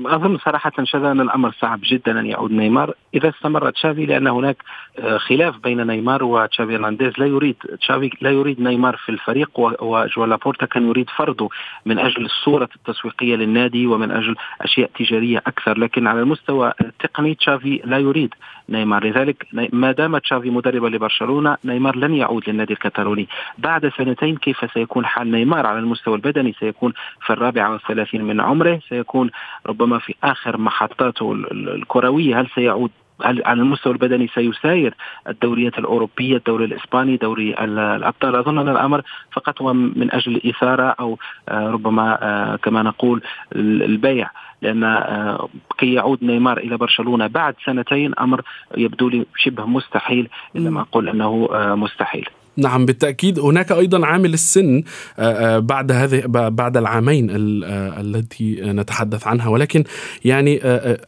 أظن 0.06 0.38
صراحة 0.38 0.72
شذا 0.84 1.12
ان 1.12 1.22
الأمر 1.22 1.52
صعب 1.52 1.80
جدا 1.84 2.20
أن 2.20 2.26
يعود 2.26 2.52
نيمار. 2.52 2.94
إذا 3.14 3.30
استمر 3.30 3.70
تشافي 3.70 4.06
لأن 4.06 4.28
هناك 4.28 4.58
آه، 5.00 5.18
خلاف 5.18 5.58
بين 5.58 5.88
نيمار 5.88 6.24
وتشافي 6.24 6.76
هرنانديز. 6.76 7.14
لا 7.18 7.26
يريد 7.26 7.56
تشافي 7.82 8.10
لا 8.22 8.30
يريد 8.30 8.62
نيمار 8.62 8.96
في 8.98 9.10
الفريق 9.10 9.60
وجوان 9.60 10.26
لابورتا 10.26 10.66
كان 10.66 10.88
يريد 10.88 11.10
فرضه 11.10 11.50
من 11.86 12.00
أجل 12.00 12.26
الصورة 12.26 12.70
التسويقية 12.76 13.36
للنادي 13.36 13.88
ومن 13.88 14.12
أجل 14.12 14.36
أشياء 14.62 14.90
تجارية 15.00 15.38
أكثر. 15.38 15.78
لكن 15.78 16.08
على 16.08 16.20
المستوى 16.20 16.74
التقني 16.82 17.36
تشافي 17.36 17.82
لا 17.86 17.98
يريد 17.98 18.34
نيمار. 18.70 19.06
لذلك 19.06 19.48
ما 19.74 19.92
دام 19.92 20.18
تشافي 20.18 20.50
مدربا 20.50 20.88
لبرشلونة 20.88 21.58
نيمار 21.66 21.96
لن 21.96 22.14
يعود 22.14 22.50
للنادي 22.50 22.74
الكتالوني. 22.74 23.28
بعد 23.58 23.92
سنتين 23.98 24.38
كيف 24.38 24.72
سيكون 24.74 25.06
حال 25.06 25.32
نيمار؟ 25.32 25.66
على 25.66 25.80
المستوى 25.80 26.16
البدني 26.16 26.54
سيكون 26.60 26.94
في 27.26 27.34
الرابعة 27.34 27.72
والثلاثين 27.72 28.24
من 28.24 28.42
عمره 28.42 28.80
سيكون 28.90 29.30
ربما 29.66 30.00
في 30.00 30.16
آخر 30.24 30.58
محطاته 30.58 31.32
الكروية 31.52 32.40
هل 32.42 32.48
سيعود 32.56 32.92
هل 33.24 33.44
على 33.46 33.62
المستوى 33.62 33.94
البدني 33.94 34.28
سيساير 34.28 34.94
الدوريات 35.28 35.80
الأوروبية، 35.80 36.38
الدوري 36.38 36.66
الإسباني، 36.66 37.18
دوري 37.18 37.54
الأبطال، 37.64 38.36
أظن 38.36 38.58
ان 38.58 38.70
الأمر 38.70 39.02
فقط 39.32 39.62
هو 39.62 39.74
من 39.74 40.14
أجل 40.14 40.36
الاثاره 40.36 40.96
أو 41.00 41.18
آه، 41.50 41.70
ربما 41.70 42.20
آه، 42.22 42.56
كما 42.56 42.84
نقول 42.84 43.22
البيع 43.56 44.30
لأن 44.62 44.84
آه، 44.84 45.50
كي 45.78 45.94
يعود 45.94 46.24
نيمار 46.24 46.58
إلى 46.58 46.78
برشلونة 46.78 47.28
بعد 47.28 47.56
سنتين 47.66 48.14
أمر 48.20 48.42
يبدو 48.78 49.10
لي 49.10 49.26
شبه 49.38 49.66
مستحيل 49.66 50.30
الا 50.56 50.70
ما 50.70 50.82
أقول 50.82 51.10
أنه 51.10 51.48
مستحيل. 51.76 52.30
نعم 52.58 52.86
بالتأكيد. 52.86 53.40
هناك 53.40 53.72
أيضا 53.72 54.06
عامل 54.06 54.34
السن 54.34 54.84
آه، 55.20 55.22
آه، 55.22 55.60
بعد 55.60 55.92
هذه 55.92 56.24
بعد 56.50 56.78
العامين 56.78 57.30
آه، 57.30 58.02
التي 58.02 58.62
نتحدث 58.62 59.28
عنها. 59.28 59.50
ولكن 59.50 59.84
يعني 60.26 60.60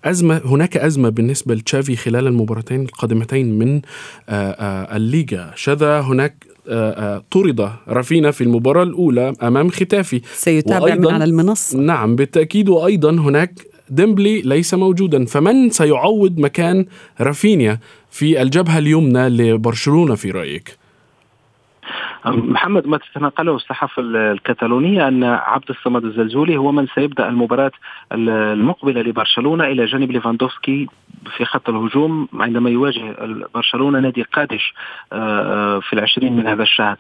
أزمة 0.06 0.42
هناك 0.46 0.78
أزمة 0.78 1.10
بالنسبة 1.10 1.56
لتشافي 1.56 1.96
خلال 1.96 2.28
المباراتين 2.28 2.82
القادمتين 2.82 3.60
من 3.60 3.82
الليغا. 4.30 5.52
شذا 5.56 6.00
هناك 6.00 6.46
طرد 7.32 7.70
رافينا 7.88 8.32
في 8.32 8.44
المباراة 8.44 8.84
الأولى 8.84 9.34
أمام 9.44 9.70
ختافي. 9.70 10.22
سيتابع 10.34 10.96
من 10.96 11.08
على 11.08 11.24
المنصة. 11.24 11.80
نعم 11.80 12.16
بالتأكيد. 12.16 12.70
وأيضا 12.70 13.12
هناك 13.12 13.62
ديمبلي 13.90 14.42
ليس 14.42 14.74
موجودا. 14.74 15.26
فمن 15.26 15.70
سيعوض 15.70 16.40
مكان 16.40 16.86
رافينيا 17.22 17.80
في 18.12 18.42
الجبهة 18.42 18.78
اليمنى 18.78 19.30
لبرشلونة 19.30 20.16
في 20.16 20.32
رأيك؟ 20.32 20.78
محمد 22.26 22.88
ما 22.88 22.98
تتناقله 22.98 23.56
الصحافة 23.56 24.02
الكتالونية 24.02 25.08
أن 25.08 25.24
عبد 25.24 25.70
الصمد 25.70 26.06
الزلزولي 26.06 26.58
هو 26.58 26.72
من 26.72 26.88
سيبدأ 26.96 27.28
المباراة 27.30 27.72
المقبلة 28.12 29.02
لبرشلونة 29.02 29.64
إلى 29.64 29.86
جانب 29.86 30.12
ليفاندوفسكي 30.12 30.88
في 31.38 31.46
خط 31.46 31.70
الهجوم 31.70 32.28
عندما 32.34 32.70
يواجه 32.70 33.16
برشلونة 33.56 34.00
نادي 34.00 34.22
قادش 34.22 34.74
آه، 35.14 35.76
آه، 35.76 35.80
في 35.80 35.94
العشرين 35.94 36.36
من 36.36 36.48
هذا 36.48 36.64
الشهر. 36.64 36.96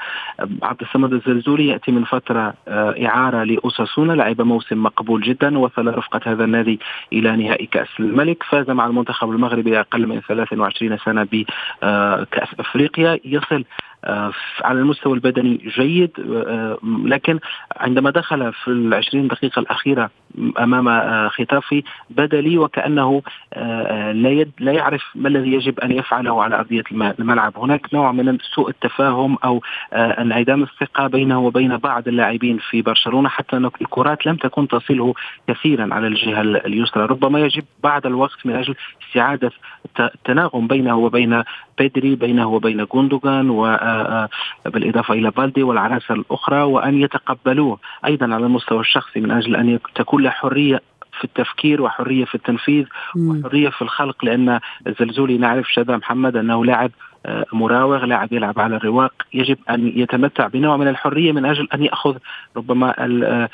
عبد 0.64 0.82
الصمد 0.82 1.14
الزلزولي 1.14 1.68
يأتي 1.68 1.92
من 1.92 2.04
فترة 2.04 2.54
آه، 2.68 2.96
إعارة 3.06 3.44
لأوساسونا 3.44 4.14
لعب 4.14 4.42
موسم 4.42 4.84
مقبول 4.84 5.22
جدا 5.22 5.58
وصل 5.58 5.88
رفقة 5.88 6.22
هذا 6.26 6.44
النادي 6.44 6.80
إلى 7.14 7.36
نهائي 7.36 7.66
كأس 7.66 7.88
الملك 8.00 8.44
فاز 8.44 8.70
مع 8.70 8.86
المنتخب 8.86 9.30
المغربي 9.30 9.80
أقل 9.80 10.08
من 10.08 10.22
23 10.22 10.98
سنة 10.98 11.24
بكأس 11.24 12.50
أفريقيا. 12.60 13.20
يصل 13.26 13.64
على 14.64 14.80
المستوى 14.80 15.14
البدني 15.14 15.58
جيد 15.78 16.12
آه، 16.48 16.78
لكن 17.06 17.40
عندما 17.78 18.10
دخل 18.10 18.54
في 18.54 18.68
العشرين 18.68 19.28
دقيقة 19.28 19.60
الأخيرة 19.60 20.10
أمام 20.60 20.88
آه، 20.88 21.28
ختافي 21.28 21.84
بدا 22.10 22.42
لي 22.42 22.58
وكأنه 22.58 23.22
لا 23.56 24.46
لا 24.60 24.72
يعرف 24.72 25.04
ما 25.16 25.30
الذي 25.30 25.54
يجب 25.54 25.80
أن 25.80 25.92
يفعله 25.92 26.44
على 26.44 26.56
أرضية 26.56 26.84
الملعب. 26.92 27.58
هناك 27.58 27.94
نوع 27.94 28.12
من 28.12 28.38
سوء 28.56 28.70
التفاهم 28.70 29.38
أو 29.44 29.62
انعدام 29.94 30.64
الثقة 30.64 31.08
بينه 31.08 31.40
وبين 31.40 31.78
بعض 31.78 32.08
اللاعبين 32.08 32.58
في 32.70 32.82
برشلونة 32.82 33.30
حتى 33.30 33.58
أن 33.58 33.66
الكرات 33.66 34.26
لم 34.26 34.36
تكن 34.36 34.68
تصله 34.68 35.14
كثيرا 35.48 35.94
على 35.94 36.08
الجهة 36.08 36.42
اليسرى. 36.42 37.06
ربما 37.06 37.40
يجب 37.40 37.64
بعد 37.84 38.06
الوقت 38.06 38.46
من 38.46 38.56
أجل 38.56 38.76
استعادة 39.08 39.52
التناغم 40.00 40.68
بينه 40.68 40.96
وبين 40.96 41.44
بيدري 41.80 42.16
بينه 42.16 42.48
وبين 42.48 42.86
جوندوغان 42.86 43.50
وبالإضافة 43.50 45.14
إلى 45.14 45.32
بالدي 45.32 45.64
والعناصر 45.64 46.14
الأخرى 46.14 46.62
وأن 46.62 47.02
يتقبلوه 47.02 47.80
أيضا 48.06 48.26
على 48.34 48.46
المستوى 48.46 48.80
الشخصي 48.80 49.20
من 49.20 49.32
أجل 49.32 49.56
أن 49.56 49.80
تكون 49.96 50.24
له 50.24 50.30
حرية 50.30 50.82
في 51.20 51.24
التفكير 51.24 51.82
وحرية 51.82 52.26
في 52.26 52.36
التنفيذ 52.36 52.86
وحرية 53.18 53.70
في 53.70 53.82
الخلق 53.82 54.26
لأن 54.26 54.60
الزلزولي 54.88 55.38
نعرف 55.38 55.72
شذا 55.72 55.98
محمد 55.98 56.36
أنه 56.36 56.66
لاعب 56.66 56.92
آه، 56.92 57.09
مراوغ 57.54 58.06
لاعب 58.06 58.34
يلعب 58.34 58.60
على 58.60 58.76
الرواق. 58.76 59.14
يجب 59.34 59.58
أن 59.70 59.94
يتمتع 59.96 60.48
بنوع 60.48 60.78
من 60.78 60.88
الحرية 60.88 61.32
من 61.32 61.46
أجل 61.46 61.68
أن 61.74 61.84
يأخذ 61.84 62.18
ربما 62.58 62.96
آه، 63.00 63.50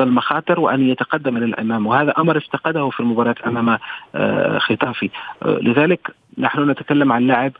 المخاطر 0.00 0.60
وأن 0.60 0.88
يتقدم 0.88 1.36
إلى 1.36 1.44
الامام 1.44 1.86
وهذا 1.86 2.14
أمر 2.18 2.36
افتقده 2.36 2.90
في 2.90 3.00
المباراة 3.00 3.34
أمام 3.46 3.78
آه، 4.14 4.58
ختافي 4.58 5.10
لذلك 5.44 6.10
نحن 6.38 6.70
نتكلم 6.70 7.12
عن 7.12 7.26
لاعب 7.26 7.52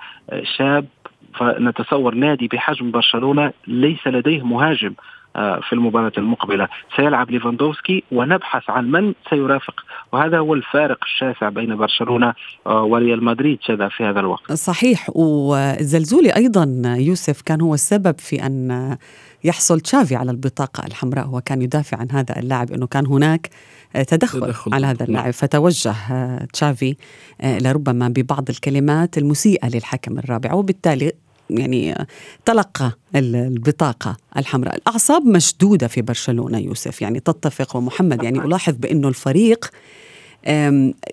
شاب 0.57 0.87
فنتصور 1.35 2.15
نادي 2.15 2.49
بحجم 2.49 2.91
برشلونة 2.91 3.53
ليس 3.67 4.07
لديه 4.07 4.43
مهاجم. 4.43 4.89
آه، 4.89 5.16
في 5.37 5.73
المباراة 5.73 6.13
المقبلة. 6.19 6.69
سيلعب 6.97 7.31
ليفاندوفسكي 7.31 8.05
ونبحث 8.13 8.71
عن 8.71 8.91
من 8.91 9.15
سيرافق. 9.31 9.75
وهذا 10.13 10.39
هو 10.39 10.55
الفارق 10.55 10.99
الشاسع 11.05 11.49
بين 11.49 11.77
برشلونة 11.77 12.35
آه، 12.67 12.83
وريال 12.83 13.25
مدريد 13.25 13.59
شذا 13.63 13.89
في 13.89 14.05
هذا 14.05 14.21
الوقت. 14.21 14.53
صحيح. 14.53 15.11
والزلزولي 15.15 16.37
أيضا 16.37 16.83
يوسف 16.99 17.43
كان 17.43 17.61
هو 17.61 17.75
السبب 17.75 18.19
في 18.19 18.47
أن 18.47 18.97
يحصل 19.45 19.81
تشافي 19.81 20.17
على 20.17 20.31
البطاقة 20.31 20.87
الحمراء. 20.87 21.27
هو 21.27 21.41
كان 21.41 21.63
يدافع 21.63 21.97
عن 21.97 22.11
هذا 22.11 22.39
اللاعب 22.39 22.73
أنه 22.73 22.87
كان 22.87 23.07
هناك 23.07 23.51
تدخل, 24.09 24.41
تدخل. 24.41 24.75
على 24.75 24.87
هذا 24.87 25.05
اللاعب. 25.05 25.31
فتوجه 25.33 25.95
تشافي 26.53 26.97
لربما 27.45 28.09
ببعض 28.09 28.51
الكلمات 28.51 29.19
المسيئة 29.19 29.69
للحكم 29.69 30.19
الرابع. 30.19 30.53
وبالتالي 30.53 31.13
يعني 31.51 32.07
تلقى 32.45 32.93
البطاقة 33.17 34.17
الحمراء. 34.37 34.77
الأعصاب 34.77 35.27
مشدودة 35.27 35.87
في 35.87 36.03
برشلونة 36.03 36.59
يوسف. 36.59 37.03
يعني 37.03 37.21
تتفق 37.21 37.77
ومحمد 37.77 38.23
يعني 38.23 38.39
ألاحظ 38.39 38.75
بأنه 38.75 39.09
الفريق 39.09 39.71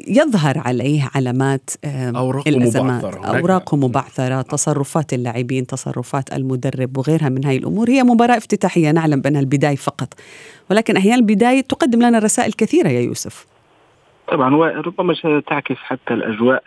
يظهر 0.08 0.58
عليه 0.58 1.10
علامات 1.16 1.70
أوراق 1.86 2.48
الأزمات. 2.48 3.06
مبعثرة 3.06 3.40
أوراق 3.40 3.76
مبعثرة 3.76 4.42
تصرفات 4.42 5.14
اللاعبين 5.14 5.68
تصرفات 5.68 6.34
المدرب 6.34 6.98
وغيرها 6.98 7.30
من 7.30 7.46
هاي 7.46 7.58
الأمور. 7.58 7.90
هي 7.90 8.04
مباراة 8.04 8.38
افتتاحية 8.38 8.92
نعلم 8.92 9.22
بأنها 9.22 9.42
البداية 9.42 9.76
فقط. 9.76 10.14
ولكن 10.70 10.98
أحيانا 10.98 11.16
البداية 11.16 11.62
تقدم 11.62 12.04
لنا 12.04 12.20
رسائل 12.20 12.54
كثيرة 12.54 12.90
يا 12.90 13.02
يوسف. 13.02 13.46
طبعا 14.28 14.56
وربما 14.56 15.42
تعكس 15.48 15.76
حتى 15.76 16.14
الأجواء 16.14 16.64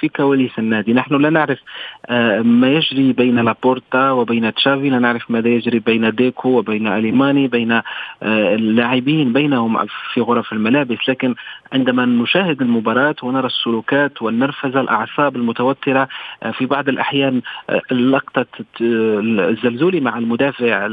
في 0.00 0.08
كواليس 0.08 0.58
النادي، 0.58 0.92
نحن 0.92 1.14
لا 1.14 1.30
نعرف 1.30 1.58
آه، 2.06 2.40
ما 2.40 2.68
يجري 2.68 3.12
بين 3.12 3.38
لابورتا 3.38 4.10
وبين 4.10 4.54
تشافي، 4.54 4.90
لا 4.90 4.98
نعرف 4.98 5.30
ماذا 5.30 5.48
يجري 5.48 5.78
بين 5.78 6.14
ديكو 6.14 6.48
وبين 6.48 6.86
أليماني، 6.86 7.48
بين 7.48 7.72
آه، 7.72 7.82
اللاعبين 8.22 9.32
بينهم 9.32 9.86
في 10.12 10.20
غرف 10.20 10.52
الملابس، 10.52 11.08
لكن 11.08 11.34
عندما 11.72 12.04
نشاهد 12.04 12.62
المباراة 12.62 13.16
ونرى 13.22 13.46
السلوكات 13.46 14.22
والنرفزة 14.22 14.80
الأعصاب 14.80 15.36
المتوترة 15.36 16.08
آه، 16.42 16.50
في 16.50 16.66
بعض 16.66 16.88
الأحيان 16.88 17.42
لقطة 17.90 18.46
الزلزولي 18.80 20.00
مع 20.00 20.18
المدافع 20.18 20.88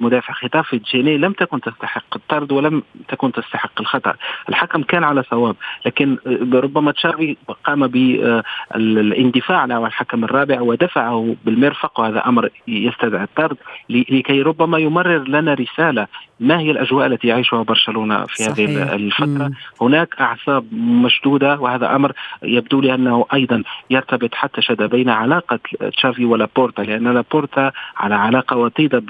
مدافع 0.00 0.32
خطافي 0.32 0.78
جيني 0.78 1.18
لم 1.18 1.32
تكن 1.32 1.60
تستحق 1.60 2.16
الطرد 2.16 2.52
ولم 2.52 2.82
تكن 3.08 3.32
تستحق 3.32 3.80
الخطأ. 3.80 4.14
الحكم 4.48 4.82
كان 4.82 5.04
على 5.04 5.22
صواب 5.22 5.47
لكن 5.86 6.16
ربما 6.52 6.92
تشافي 6.92 7.36
قام 7.64 7.86
بالاندفاع 7.86 9.58
على 9.58 9.78
الحكم 9.78 10.24
الرابع 10.24 10.60
ودفعه 10.60 11.36
بالمرفق 11.44 12.00
وهذا 12.00 12.26
أمر 12.26 12.48
يستدعي 12.68 13.24
الطرد 13.24 13.56
لكي 13.90 14.42
ربما 14.42 14.78
يمرر 14.78 15.28
لنا 15.28 15.54
رسالة 15.54 16.06
ما 16.40 16.58
هي 16.60 16.70
الأجواء 16.70 17.06
التي 17.06 17.28
يعيشها 17.28 17.62
برشلونة 17.62 18.26
في 18.26 18.42
صحيح. 18.42 18.70
هذه 18.70 18.94
الفترة 18.94 19.26
مم. 19.48 19.52
هناك 19.80 20.14
أعصاب 20.20 20.64
مشدودة 20.74 21.60
وهذا 21.60 21.96
أمر 21.96 22.12
يبدو 22.42 22.80
لي 22.80 22.94
انه 22.94 23.26
أيضا 23.34 23.62
يرتبط 23.90 24.34
حتى 24.34 24.62
شذا 24.62 24.82
بين 24.82 25.08
علاقة 25.08 25.58
تشافي 25.96 26.24
ولابورتا 26.24 26.82
لأن 26.82 27.14
لابورتا 27.14 27.72
على 27.96 28.14
علاقة 28.14 28.56
وطيدة 28.56 29.02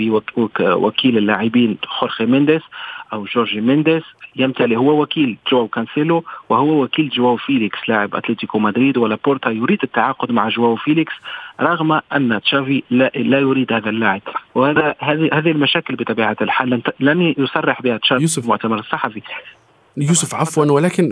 بوكيل 0.58 1.18
اللاعبين 1.18 1.76
خورخي 1.86 2.26
مينديز 2.26 2.60
أو 3.12 3.24
جورجي 3.24 3.60
مينديز 3.60 4.02
يمتلئ 4.36 4.76
هو 4.76 5.02
وكيل 5.02 5.36
جواو 5.50 5.68
كانسيلو 5.68 6.24
وهو 6.48 6.82
وكيل 6.82 7.08
جواو 7.08 7.36
فيليكس. 7.36 7.78
لاعب 7.88 8.14
أتلتيكو 8.14 8.58
مدريد 8.58 8.96
ولابورتا 8.98 9.50
يريد 9.50 9.78
التعاقد 9.82 10.32
مع 10.32 10.48
جواو 10.48 10.76
فيليكس 10.76 11.14
رغم 11.60 11.92
أن 11.92 12.40
تشافي 12.40 12.82
لا, 12.90 13.10
لا 13.14 13.38
يريد 13.38 13.72
هذا 13.72 13.90
اللاعب. 13.90 14.22
وهذا 14.54 14.94
هذه 14.98 15.30
هذه 15.32 15.50
المشاكل 15.50 15.96
بطبيعة 15.96 16.36
الحال 16.40 16.82
لن 17.00 17.34
يصرح 17.38 17.82
بها 17.82 17.96
تشافي 17.96 18.26
في 18.26 18.38
المؤتمر 18.38 18.78
الصحفي. 18.78 19.22
يوسف 20.02 20.34
عفوا 20.34 20.64
ولكن 20.64 21.08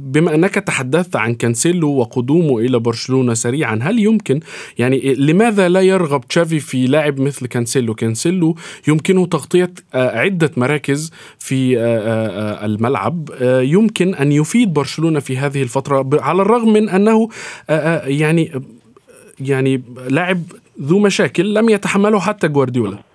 بما 0.00 0.34
أنك 0.34 0.54
تحدثت 0.54 1.16
عن 1.16 1.34
كانسيلو 1.34 1.90
وقدومه 1.90 2.58
إلى 2.58 2.78
برشلونة 2.78 3.34
سريعا 3.34 3.78
هل 3.82 3.98
يمكن 3.98 4.40
يعني 4.78 5.14
لماذا 5.14 5.68
لا 5.68 5.80
يرغب 5.80 6.28
تشافي 6.28 6.60
في 6.60 6.86
لاعب 6.86 7.20
مثل 7.20 7.46
كانسيلو؟ 7.46 7.94
كانسيلو 7.94 8.56
يمكنه 8.88 9.26
تغطية 9.26 9.72
آه، 9.94 10.18
عدة 10.18 10.50
مراكز 10.56 11.10
في 11.38 11.78
آه، 11.78 11.82
آه، 11.82 12.66
الملعب 12.66 13.28
يمكن 13.62 14.14
أن 14.14 14.32
يفيد 14.32 14.72
برشلونة 14.72 15.20
في 15.20 15.38
هذه 15.38 15.62
الفترة 15.62 16.08
على 16.12 16.42
الرغم 16.42 16.72
من 16.72 16.88
أنه 16.88 17.28
يعني 18.04 18.62
يعني 19.40 19.82
لاعب 20.08 20.42
ذو 20.82 20.98
مشاكل 20.98 21.54
لم 21.54 21.68
يتحمله 21.68 22.20
حتى 22.20 22.48
جوارديولا. 22.48 23.09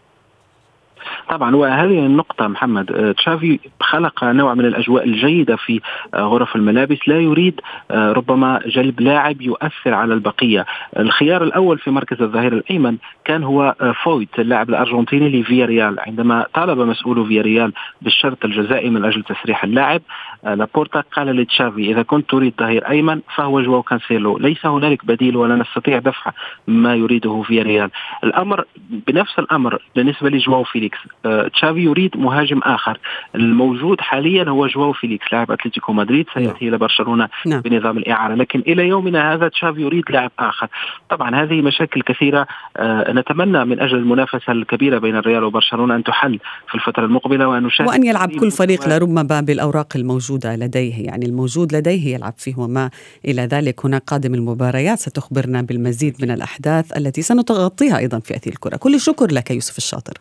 طبعا 1.29 1.55
وهذه 1.55 2.05
النقطة 2.05 2.47
محمد 2.47 2.91
آه، 2.91 3.11
تشافي 3.11 3.59
خلق 3.79 4.23
نوع 4.23 4.53
من 4.53 4.65
الأجواء 4.65 5.03
الجيدة 5.03 5.55
في 5.55 5.81
آه، 6.13 6.17
غرف 6.17 6.55
الملابس 6.55 6.97
لا 7.07 7.19
يريد 7.19 7.61
آه، 7.91 8.11
ربما 8.11 8.59
جلب 8.65 9.01
لاعب 9.01 9.41
يؤثر 9.41 9.93
على 9.93 10.13
البقية. 10.13 10.65
الخيار 10.99 11.43
الأول 11.43 11.77
في 11.77 11.91
مركز 11.91 12.21
الظهير 12.21 12.53
الأيمن 12.53 12.97
كان 13.25 13.43
هو 13.43 13.75
فويت 14.03 14.39
اللاعب 14.39 14.69
الأرجنتيني 14.69 15.41
لفياريال. 15.41 15.99
عندما 15.99 16.45
طالب 16.53 16.79
مسؤول 16.79 17.27
فياريال 17.27 17.73
بالشرط 18.01 18.45
الجزائي 18.45 18.89
من 18.89 19.05
أجل 19.05 19.23
تسريح 19.23 19.63
اللاعب 19.63 20.01
لابورتا 20.45 21.03
قال 21.15 21.27
لتشافي 21.27 21.91
إذا 21.91 22.01
كنت 22.01 22.29
تريد 22.29 22.53
ظهير 22.59 22.89
أيمن 22.89 23.21
فهو 23.35 23.61
جواو 23.61 23.83
كانسيلو 23.83 24.37
ليس 24.37 24.65
هنالك 24.65 25.05
بديل 25.05 25.37
ولا 25.37 25.55
نستطيع 25.55 25.99
دفع 25.99 26.31
ما 26.67 26.95
يريده 26.95 27.41
فياريال 27.41 27.89
الأمر 28.23 28.65
بنفس 29.07 29.39
الأمر 29.39 29.81
بالنسبة 29.95 30.29
لجواو 30.29 30.63
فيليكس 30.63 30.97
آه، 31.25 31.47
تشافي 31.47 31.79
يريد 31.79 32.17
مهاجم 32.17 32.59
آخر. 32.59 32.99
الموجود 33.35 34.01
حاليا 34.01 34.49
هو 34.49 34.67
جواو 34.67 34.93
فيليكس 34.93 35.25
لاعب 35.33 35.51
أتلتيكو 35.51 35.93
مدريد 35.93 36.25
سيأتي 36.33 36.47
نعم. 36.47 36.55
إلى 36.61 36.77
برشلونة 36.77 37.29
نعم. 37.45 37.61
بنظام 37.61 37.97
الإعارة 37.97 38.35
لكن 38.35 38.59
إلى 38.59 38.87
يومنا 38.87 39.33
هذا 39.33 39.47
تشافي 39.47 39.81
يريد 39.81 40.03
لاعب 40.09 40.31
آخر. 40.39 40.67
طبعا 41.09 41.35
هذه 41.35 41.61
مشاكل 41.61 42.01
كثيرة 42.01 42.47
آه، 42.77 43.11
نتمنى 43.11 43.65
من 43.65 43.79
أجل 43.79 43.97
المنافسة 43.97 44.51
الكبيرة 44.51 44.97
بين 44.97 45.15
الريال 45.15 45.43
وبرشلونة 45.43 45.95
أن 45.95 46.03
تحل 46.03 46.39
في 46.67 46.75
الفترة 46.75 47.05
المقبلة 47.05 47.47
وأن 47.47 47.63
نشاهد 47.63 47.87
وأن 47.87 48.03
يلعب 48.03 48.31
كل 48.31 48.51
فريق 48.51 48.89
لربما 48.89 49.41
بالأوراق 49.41 49.87
الموجودة. 49.95 50.34
لديه 50.43 51.05
يعني 51.05 51.25
الموجود 51.25 51.75
لديه 51.75 52.13
يلعب 52.13 52.33
فيه. 52.37 52.55
وما 52.57 52.89
إلى 53.25 53.41
ذلك 53.41 53.85
هناك 53.85 54.03
قادم 54.07 54.33
المباريات 54.33 54.99
ستخبرنا 54.99 55.61
بالمزيد 55.61 56.15
من 56.21 56.31
الأحداث 56.31 56.97
التي 56.97 57.21
سنغطيها 57.21 57.97
أيضا 57.97 58.19
في 58.19 58.35
أثير 58.35 58.53
الكرة. 58.53 58.77
كل 58.77 58.95
الشكر 58.95 59.31
لك 59.31 59.51
يوسف 59.51 59.77
الشاطر. 59.77 60.13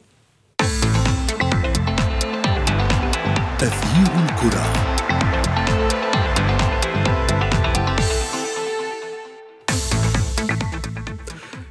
تغيير 3.59 4.25
الكرة. 4.25 4.73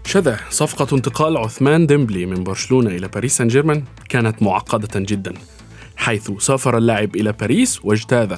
شذا 0.05 0.39
صفقة 0.49 0.95
انتقال 0.95 1.37
عثمان 1.37 1.87
ديمبلي 1.87 2.25
من 2.25 2.43
برشلونة 2.43 2.89
إلى 2.89 3.07
باريس 3.07 3.37
سان 3.37 3.47
جيرمان 3.47 3.83
كانت 4.09 4.43
معقدة 4.43 4.89
جدا. 4.95 5.33
حيث 5.97 6.31
سافر 6.39 6.77
اللاعب 6.77 7.15
إلى 7.15 7.31
باريس 7.31 7.85
واجتاز 7.85 8.29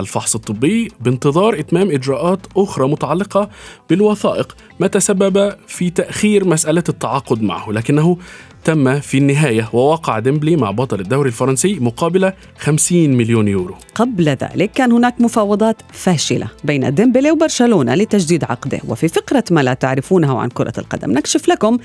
الفحص 0.00 0.34
الطبي 0.34 0.88
بانتظار 1.00 1.58
إتمام 1.58 1.90
إجراءات 1.90 2.46
أخرى 2.56 2.88
متعلقة 2.88 3.50
بالوثائق 3.90 4.56
ما 4.80 4.86
تسبب 4.86 5.54
في 5.66 5.90
تأخير 5.90 6.44
مسألة 6.44 6.84
التعاقد 6.88 7.42
معه 7.42 7.70
لكنه 7.72 8.18
تم 8.64 9.00
في 9.00 9.18
النهاية 9.18 9.68
ووقع 9.72 10.18
ديمبلي 10.18 10.56
مع 10.56 10.70
بطل 10.70 11.00
الدوري 11.00 11.28
الفرنسي 11.28 11.74
مقابل 11.74 12.32
50 12.58 13.16
مليون 13.16 13.48
يورو. 13.48 13.74
قبل 13.94 14.28
ذلك 14.28 14.70
كان 14.70 14.92
هناك 14.92 15.20
مفاوضات 15.20 15.76
فاشلة 15.92 16.48
بين 16.64 16.94
ديمبلي 16.94 17.30
وبرشلونة 17.30 17.94
لتجديد 17.94 18.44
عقده 18.44 18.80
وفي 18.88 19.08
فقرة 19.08 19.44
ما 19.50 19.60
لا 19.60 19.74
تعرفونه 19.74 20.38
عن 20.38 20.48
كرة 20.48 20.72
القدم 20.78 21.10
نكشف 21.10 21.48
لكم 21.48 21.78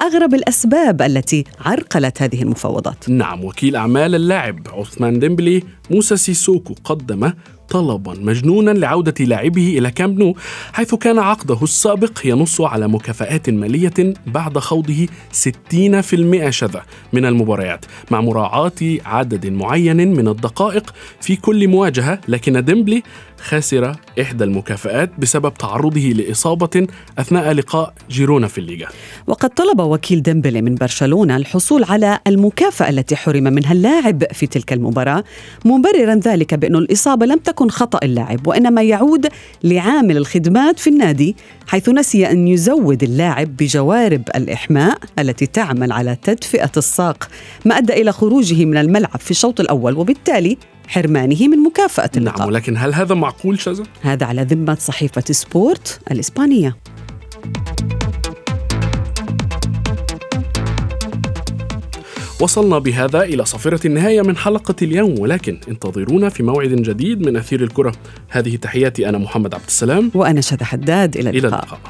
أغرب 0.00 0.34
الأسباب 0.34 1.02
التي 1.02 1.44
عرقلت 1.60 2.22
هذه 2.22 2.42
المفاوضات. 2.42 3.08
نعم 3.08 3.44
وكيل 3.44 3.76
أعمال 3.76 4.14
اللاعب 4.14 4.68
عثمان 4.72 5.18
ديمبلي 5.18 5.62
موسى 5.90 6.16
سيسوكو 6.16 6.74
قدم 6.84 7.32
طلبا 7.70 8.14
مجنونا 8.20 8.70
لعودة 8.70 9.24
لاعبه 9.24 9.78
إلى 9.78 9.90
كامب 9.90 10.18
نو 10.18 10.36
حيث 10.72 10.94
كان 10.94 11.18
عقده 11.18 11.58
السابق 11.62 12.18
ينص 12.24 12.60
على 12.60 12.88
مكافآت 12.88 13.50
مالية 13.50 14.14
بعد 14.26 14.58
خوضه 14.58 15.06
60% 15.06 16.48
شذا 16.48 16.82
من 17.12 17.24
المباريات 17.24 17.84
مع 18.10 18.20
مراعاة 18.20 18.72
عدد 19.06 19.46
معين 19.46 19.96
من 20.16 20.28
الدقائق 20.28 20.94
في 21.20 21.36
كل 21.36 21.68
مواجهة 21.68 22.20
لكن 22.28 22.64
ديمبلي 22.64 23.02
خسر 23.42 23.92
إحدى 24.20 24.44
المكافآت 24.44 25.10
بسبب 25.18 25.54
تعرضه 25.54 26.00
لإصابة 26.00 26.86
أثناء 27.18 27.52
لقاء 27.52 27.94
جيرونا 28.10 28.48
في 28.48 28.58
الليغا. 28.58 28.88
وقد 29.26 29.50
طلب 29.50 29.80
وكيل 29.80 30.22
ديمبلي 30.22 30.62
من 30.62 30.74
برشلونة 30.74 31.36
الحصول 31.36 31.84
على 31.84 32.18
المكافأة 32.26 32.88
التي 32.88 33.16
حرم 33.16 33.42
منها 33.42 33.72
اللاعب 33.72 34.24
في 34.32 34.46
تلك 34.46 34.72
المباراة 34.72 35.24
مبررا 35.64 36.14
ذلك 36.14 36.54
بأن 36.54 36.76
الإصابة 36.76 37.26
لم 37.26 37.38
تكن 37.38 37.70
خطأ 37.70 37.98
اللاعب 38.02 38.46
وإنما 38.46 38.82
يعود 38.82 39.28
لعامل 39.64 40.16
الخدمات 40.16 40.78
في 40.78 40.90
النادي 40.90 41.36
حيث 41.66 41.88
نسي 41.88 42.30
أن 42.30 42.48
يزود 42.48 43.02
اللاعب 43.02 43.56
بجوارب 43.56 44.22
الإحماء 44.36 44.98
التي 45.18 45.46
تعمل 45.46 45.92
على 45.92 46.16
تدفئة 46.22 46.70
الساق 46.76 47.28
ما 47.64 47.78
أدى 47.78 47.92
إلى 47.92 48.12
خروجه 48.12 48.64
من 48.64 48.76
الملعب 48.76 49.20
في 49.20 49.30
الشوط 49.30 49.60
الأول 49.60 49.96
وبالتالي 49.96 50.58
حرمانه 50.90 51.48
من 51.48 51.58
مكافأة 51.58 52.10
اللقاء 52.16 52.38
نعم 52.38 52.48
ولكن 52.48 52.76
هل 52.76 52.94
هذا 52.94 53.14
معقول 53.14 53.60
شذا؟ 53.60 53.82
هذا 54.02 54.26
على 54.26 54.42
ذمة 54.42 54.74
صحيفة 54.80 55.24
سبورت 55.30 56.00
الإسبانية. 56.10 56.76
وصلنا 62.40 62.78
بهذا 62.78 63.22
إلى 63.22 63.44
صفرة 63.44 63.86
النهاية 63.86 64.22
من 64.22 64.36
حلقة 64.36 64.74
اليوم 64.82 65.18
ولكن 65.18 65.60
انتظرونا 65.68 66.28
في 66.28 66.42
موعد 66.42 66.68
جديد 66.68 67.26
من 67.26 67.36
أثير 67.36 67.62
الكرة. 67.62 67.92
هذه 68.28 68.56
تحياتي 68.56 69.08
أنا 69.08 69.18
محمد 69.18 69.54
عبد 69.54 69.66
السلام. 69.66 70.10
وأنا 70.14 70.40
شذى 70.40 70.64
حداد 70.64 71.16
إلى 71.16 71.30
اللقاء, 71.30 71.48
إلى 71.48 71.62
اللقاء. 71.62 71.80